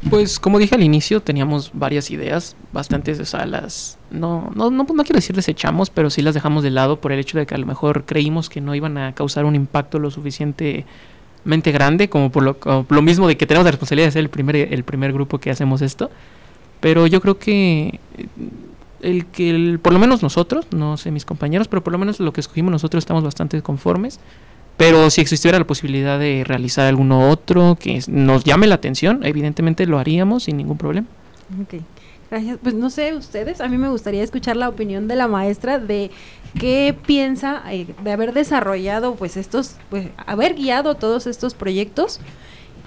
[0.10, 4.84] Pues como dije al inicio, teníamos varias ideas, bastantes, o sea, las no, no, no,
[4.84, 7.56] no quiero decir desechamos, pero sí las dejamos de lado por el hecho de que
[7.56, 10.10] a lo mejor creímos que no iban a causar un impacto lo
[11.72, 14.84] grande, como por lo, mismo de que tenemos la responsabilidad de ser el primer, el
[14.84, 16.10] primer grupo que hacemos esto.
[16.80, 18.00] Pero yo creo que
[19.02, 22.20] el que el, por lo menos nosotros, no sé mis compañeros, pero por lo menos
[22.20, 24.20] lo que escogimos nosotros estamos bastante conformes.
[24.78, 29.86] Pero si existiera la posibilidad de realizar alguno otro que nos llame la atención, evidentemente
[29.86, 31.08] lo haríamos sin ningún problema.
[31.66, 31.82] Okay.
[32.30, 32.60] Gracias.
[32.62, 36.12] Pues no sé, ustedes, a mí me gustaría escuchar la opinión de la maestra de
[36.60, 42.20] qué piensa eh, de haber desarrollado, pues estos, pues haber guiado todos estos proyectos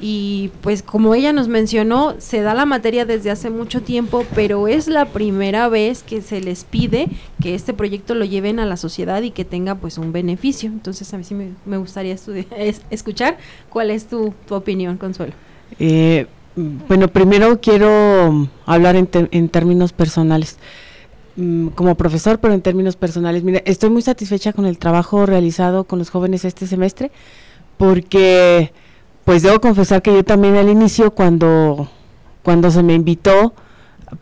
[0.01, 4.66] y pues como ella nos mencionó, se da la materia desde hace mucho tiempo, pero
[4.66, 7.07] es la primera vez que se les pide
[7.40, 10.70] que este proyecto lo lleven a la sociedad y que tenga pues un beneficio.
[10.70, 12.16] Entonces a mí sí me, gustaría
[12.90, 13.38] escuchar
[13.70, 15.34] cuál es tu, opinión, Consuelo.
[15.78, 16.26] Eh,
[16.57, 20.59] bueno, primero quiero hablar en, en términos personales
[21.36, 23.42] mm, como profesor, pero en términos personales.
[23.42, 27.11] Mira, estoy muy satisfecha con el trabajo realizado con los jóvenes este semestre
[27.76, 28.72] porque
[29.24, 31.88] pues debo confesar que yo también al inicio cuando,
[32.42, 33.55] cuando se me invitó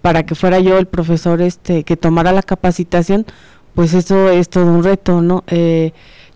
[0.02, 3.26] para que fuera yo el profesor este que tomara la capacitación,
[3.74, 5.44] pues eso es todo un reto, ¿no?
[5.48, 5.92] Eh,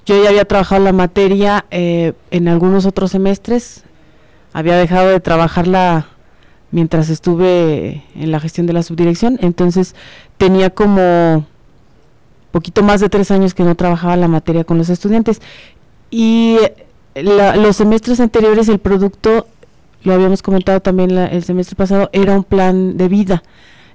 [0.06, 3.84] yo ya había trabajado la materia eh, en algunos otros semestres,
[4.54, 6.06] había dejado de trabajarla
[6.70, 9.94] mientras estuve en la gestión de la subdirección, entonces
[10.38, 11.44] tenía como
[12.50, 15.42] poquito más de tres años que no trabajaba la materia con los estudiantes
[16.10, 16.56] y
[17.16, 19.46] los semestres anteriores el producto,
[20.04, 23.42] lo habíamos comentado también el semestre pasado, era un plan de vida.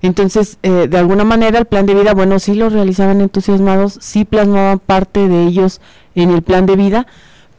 [0.02, 4.26] Entonces, eh, de alguna manera el plan de vida, bueno, sí lo realizaban entusiasmados, sí
[4.26, 5.82] plasmaban parte de ellos
[6.16, 7.08] en el plan de vida,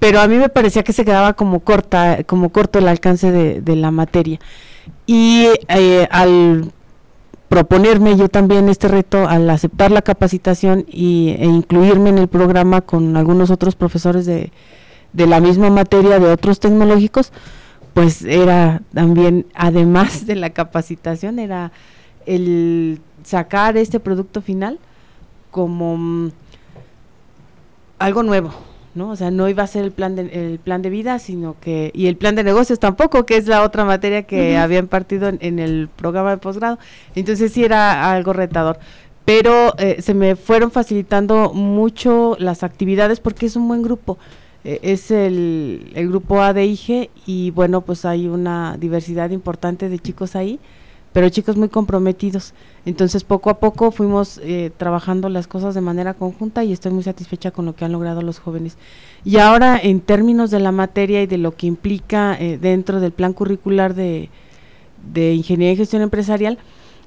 [0.00, 3.76] pero a mí me parecía que se quedaba como corta, como corto el alcance de,
[3.76, 4.40] la materia.
[5.06, 6.72] Y eh, al
[7.48, 12.80] proponerme yo también este reto, al aceptar la capacitación y, e incluirme en el programa
[12.80, 14.52] con algunos otros profesores de,
[15.12, 17.32] de la misma materia de otros tecnológicos,
[17.92, 21.72] pues era también, además de la capacitación, era
[22.24, 24.78] el sacar este producto final
[25.50, 26.30] como mm,
[27.98, 28.52] algo nuevo,
[28.94, 29.10] ¿no?
[29.10, 30.22] O sea, no iba a ser el plan de,
[30.52, 33.62] el plan de vida, sino que, y el plan de negocios tampoco, que es la
[33.62, 36.78] otra materia que había impartido en, el programa de posgrado.
[37.14, 38.78] Entonces sí era algo retador.
[39.24, 44.18] Pero eh, se me fueron facilitando mucho las actividades porque es un buen grupo.
[44.64, 49.88] Eh, es el, el, grupo A de IGE y bueno, pues hay una diversidad importante
[49.88, 50.58] de chicos ahí,
[51.12, 52.54] pero chicos muy comprometidos.
[52.84, 57.02] Entonces poco a poco fuimos eh, trabajando las cosas de manera conjunta y estoy muy
[57.02, 58.76] satisfecha con lo que han logrado los jóvenes.
[59.24, 63.12] Y ahora en términos de la materia y de lo que implica eh, dentro del
[63.12, 64.30] plan curricular de,
[65.12, 66.58] de Ingeniería y Gestión Empresarial,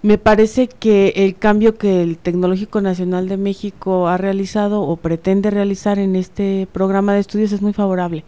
[0.01, 5.49] me parece que el cambio que el Tecnológico Nacional de México ha realizado o pretende
[5.49, 8.25] realizar en este programa de estudios es muy favorable.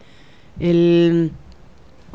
[0.58, 1.32] El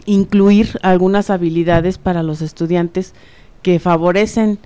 [0.06, 3.14] incluir algunas habilidades para los estudiantes
[3.62, 4.60] que favorecen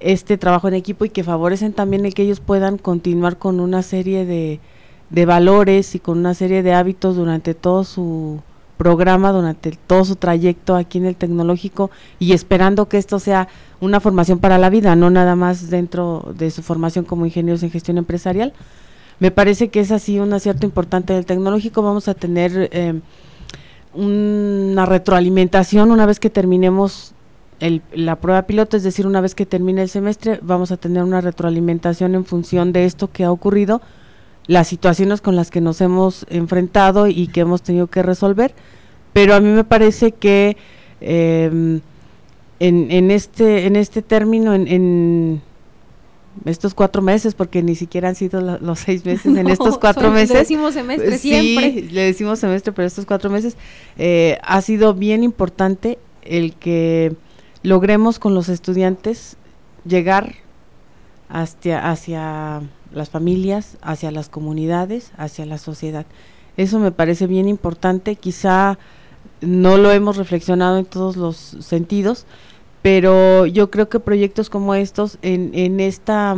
[0.00, 3.82] este trabajo en equipo y que favorecen también el que ellos puedan continuar con una
[3.82, 4.60] serie de,
[5.10, 8.40] de valores y con una serie de hábitos durante todo su
[8.82, 13.46] programa durante todo su trayecto aquí en el tecnológico y esperando que esto sea
[13.80, 17.70] una formación para la vida, no nada más dentro de su formación como ingenieros en
[17.70, 18.52] gestión empresarial.
[19.20, 21.82] Me parece que es así un acierto importante del tecnológico.
[21.82, 23.00] Vamos a tener eh,
[23.94, 27.14] una retroalimentación una vez que terminemos
[27.62, 31.04] el, la prueba piloto, es decir, una vez que termine el semestre, vamos a tener
[31.04, 33.80] una retroalimentación en función de esto que ha ocurrido
[34.48, 38.52] las situaciones con las que nos hemos enfrentado y que hemos tenido que resolver,
[39.12, 40.56] pero a mí me parece que
[41.00, 41.80] em,
[42.58, 45.40] en, en, este, en este término, en,
[46.44, 50.30] estos cuatro meses, porque ni siquiera han sido los seis meses, en estos cuatro meses.
[50.30, 51.82] Le decimos semestre siempre.
[51.92, 53.56] le decimos semestre, pero estos cuatro meses
[53.98, 57.14] eh, ha sido bien importante el que
[57.62, 59.36] logremos con los estudiantes
[59.84, 60.34] llegar
[61.28, 66.06] hacia, hacia las familias, hacia las comunidades, hacia la sociedad.
[66.56, 68.78] Eso me parece bien importante, quizá
[69.40, 72.26] no lo hemos reflexionado en todos los sentidos,
[72.82, 76.36] pero yo creo que proyectos como estos en, en esta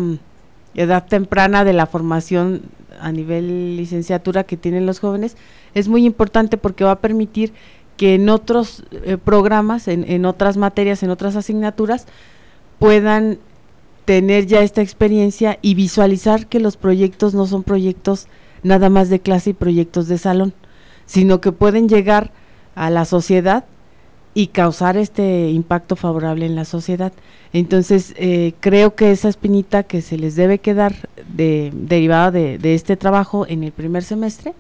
[0.75, 2.63] edad temprana de la formación
[3.01, 5.37] a nivel licenciatura que tienen los jóvenes
[5.75, 7.53] es muy importante porque va a permitir
[7.97, 12.07] que en otros eh, programas, en, en, otras materias, en otras asignaturas,
[12.79, 13.39] puedan
[14.05, 18.27] tener ya esta experiencia y visualizar que los proyectos no son proyectos
[18.63, 20.53] nada más de clase y proyectos de salón,
[21.07, 22.33] sino que pueden llegar
[22.75, 23.65] a la sociedad
[24.35, 27.13] y causar este impacto favorable en la sociedad.
[27.53, 32.75] Entonces, eh, creo que esa espinita que se les debe quedar de, derivada de, de,
[32.75, 34.55] este trabajo en el primer semestre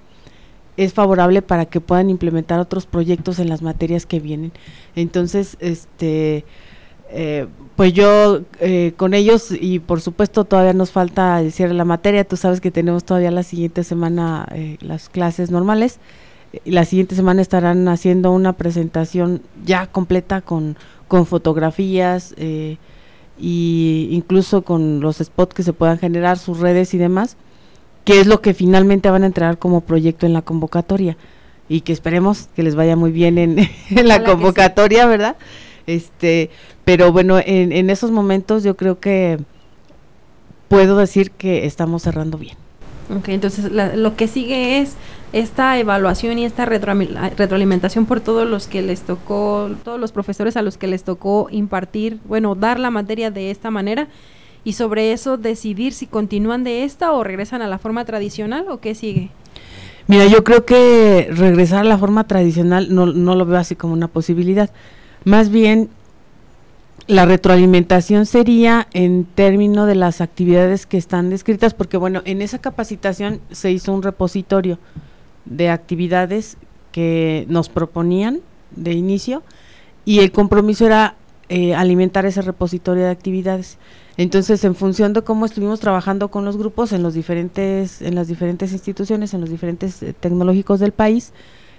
[0.76, 4.52] es favorable para que puedan implementar otros proyectos en las materias que vienen.
[4.96, 6.44] Entonces, este,
[7.10, 7.46] eh,
[7.76, 11.84] pues yo eh, con ellos y por supuesto todavía nos falta el cierre de la
[11.84, 16.00] materia, tú sabes que tenemos todavía la siguiente semana eh, las clases normales
[16.64, 20.76] y la siguiente semana estarán haciendo una presentación ya completa con,
[21.08, 22.34] con fotografías
[23.36, 27.36] y incluso con los spots que se puedan generar, sus redes y demás,
[28.04, 31.16] que es lo que finalmente van a entregar como proyecto en la convocatoria
[31.68, 33.58] y que esperemos que les vaya muy bien en,
[33.90, 35.36] en la convocatoria, ¿verdad?
[35.86, 36.50] Este,
[36.84, 39.38] pero bueno, en, en esos momentos yo creo que
[40.68, 42.56] puedo decir que estamos cerrando bien.
[43.14, 44.94] Ok, entonces la, lo que sigue es
[45.32, 46.94] esta evaluación y esta retro,
[47.36, 51.48] retroalimentación por todos los que les tocó, todos los profesores a los que les tocó
[51.50, 54.08] impartir, bueno, dar la materia de esta manera
[54.64, 58.80] y sobre eso decidir si continúan de esta o regresan a la forma tradicional o
[58.80, 59.30] qué sigue.
[60.06, 63.92] Mira, yo creo que regresar a la forma tradicional no, no lo veo así como
[63.92, 64.70] una posibilidad.
[65.24, 65.88] Más bien,
[67.06, 72.58] la retroalimentación sería en términos de las actividades que están descritas, porque bueno, en esa
[72.58, 74.78] capacitación se hizo un repositorio
[75.44, 76.56] de actividades
[76.92, 78.40] que nos proponían
[78.74, 79.42] de inicio
[80.04, 81.16] y el compromiso era
[81.48, 83.78] eh, alimentar ese repositorio de actividades.
[84.16, 88.28] Entonces, en función de cómo estuvimos trabajando con los grupos en los diferentes en las
[88.28, 91.32] diferentes instituciones, en los diferentes eh, tecnológicos del país,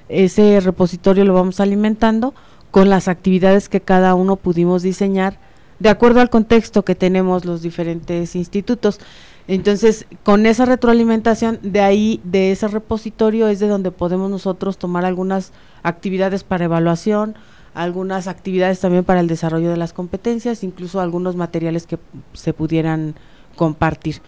[0.10, 2.34] ese repositorio lo vamos alimentando
[2.72, 5.40] con las actividades que cada uno pudimos diseñar
[5.80, 9.00] de acuerdo al contexto que tenemos los diferentes institutos.
[9.48, 15.06] Entonces, con esa retroalimentación, de ahí, de ese repositorio, es de donde podemos nosotros tomar
[15.06, 15.52] algunas
[15.84, 17.36] actividades para evaluación,
[17.76, 22.00] algunas actividades también para el desarrollo de las competencias, incluso algunos materiales que
[22.34, 23.16] se pudieran
[23.56, 24.22] compartir.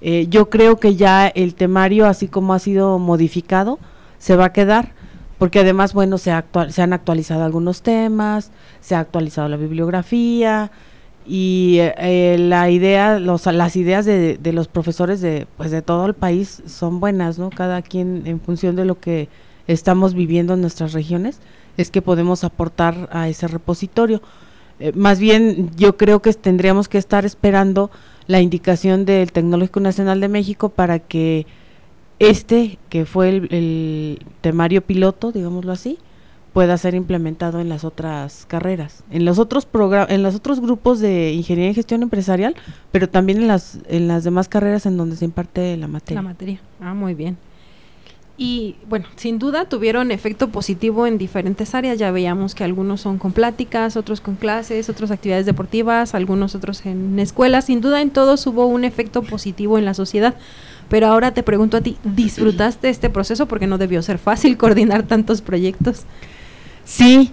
[0.00, 3.78] Eh, yo creo que ya el temario, así como ha sido modificado,
[4.18, 4.92] se va a quedar
[5.38, 10.70] porque además, bueno, se, actual, se han actualizado algunos temas, se ha actualizado la bibliografía
[11.26, 16.06] y eh, la idea, los, las ideas de, de, los profesores de, pues, de todo
[16.06, 17.50] el país son buenas, ¿no?
[17.50, 19.28] Cada quien en función de lo que
[19.66, 21.40] estamos viviendo en nuestras regiones
[21.76, 24.22] es que podemos aportar a ese repositorio.
[24.80, 27.90] Eh, más bien, yo creo que tendríamos que estar esperando
[28.26, 31.46] la indicación del Tecnológico Nacional de México para que
[32.18, 35.98] este, que fue el, temario piloto, digámoslo así,
[36.52, 39.66] pueda ser implementado en las otras carreras, en los otros
[40.08, 42.54] en los otros grupos de ingeniería y gestión empresarial,
[42.92, 46.22] pero también en las en las demás carreras en donde se imparte la materia.
[46.22, 46.60] La materia.
[46.80, 47.36] Ah, muy bien.
[48.36, 51.98] Y bueno, sin duda tuvieron efecto positivo en diferentes áreas.
[51.98, 56.84] Ya veíamos que algunos son con pláticas, otros con clases, otras actividades deportivas, algunos otros
[56.84, 57.66] en escuelas.
[57.66, 60.34] Sin duda en todos hubo un efecto positivo en la sociedad.
[60.88, 63.46] Pero ahora te pregunto a ti, ¿disfrutaste este proceso?
[63.46, 66.02] Porque no debió ser fácil coordinar tantos proyectos.
[66.84, 67.32] Sí,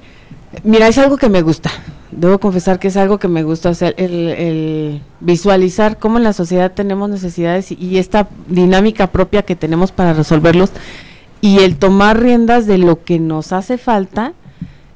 [0.63, 1.71] mira, es algo que me gusta.
[2.11, 6.33] Debo confesar que es algo que me gusta, sea, el, el visualizar cómo en la
[6.33, 10.71] sociedad tenemos necesidades y, y esta dinámica propia que tenemos para resolverlos
[11.41, 14.33] y el tomar riendas de lo que nos hace falta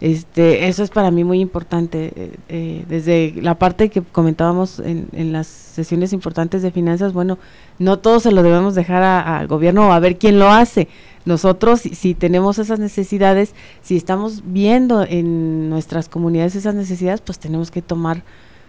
[0.05, 2.13] este, eso es para mí muy importante.
[2.15, 7.39] Eh, eh, desde la parte que comentábamos en, en, las sesiones importantes de finanzas, bueno,
[7.79, 10.89] no todo se lo debemos dejar al gobierno o a ver quién lo hace.
[11.25, 17.39] Nosotros, si, si, tenemos esas necesidades, si estamos viendo en nuestras comunidades esas necesidades, pues
[17.39, 18.21] tenemos que tomar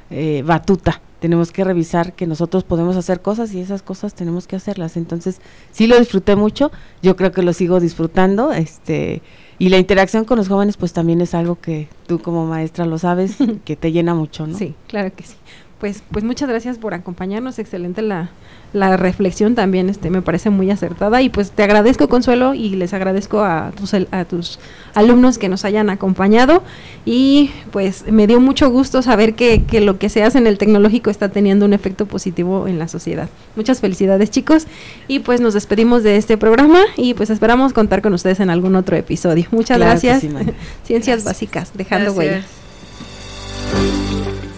[0.08, 1.02] eh, batuta.
[1.20, 4.96] Tenemos que revisar que nosotros podemos hacer cosas y esas cosas tenemos que hacerlas.
[4.96, 6.72] Entonces, sí lo disfruté mucho,
[7.02, 8.52] yo creo que lo sigo disfrutando.
[8.52, 9.20] Este
[9.58, 12.98] y la interacción con los jóvenes pues también es algo que tú como maestra lo
[12.98, 14.56] sabes, que te llena mucho, ¿no?
[14.56, 15.36] Sí, claro que sí.
[15.78, 18.30] Pues, pues muchas gracias por acompañarnos, excelente la,
[18.76, 22.92] la reflexión también este me parece muy acertada y pues te agradezco Consuelo y les
[22.92, 24.58] agradezco a tus, a tus
[24.94, 26.62] alumnos que nos hayan acompañado
[27.06, 30.58] y pues me dio mucho gusto saber que, que lo que se hace en el
[30.58, 33.30] tecnológico está teniendo un efecto positivo en la sociedad.
[33.56, 34.66] Muchas felicidades chicos
[35.08, 38.76] y pues nos despedimos de este programa y pues esperamos contar con ustedes en algún
[38.76, 39.46] otro episodio.
[39.52, 40.20] Muchas claro gracias.
[40.20, 40.28] Sí,
[40.84, 41.24] Ciencias gracias.
[41.24, 42.18] básicas, dejando gracias.
[42.18, 42.46] huella.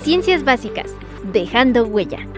[0.02, 0.90] Ciencias básicas,
[1.32, 2.37] dejando huella.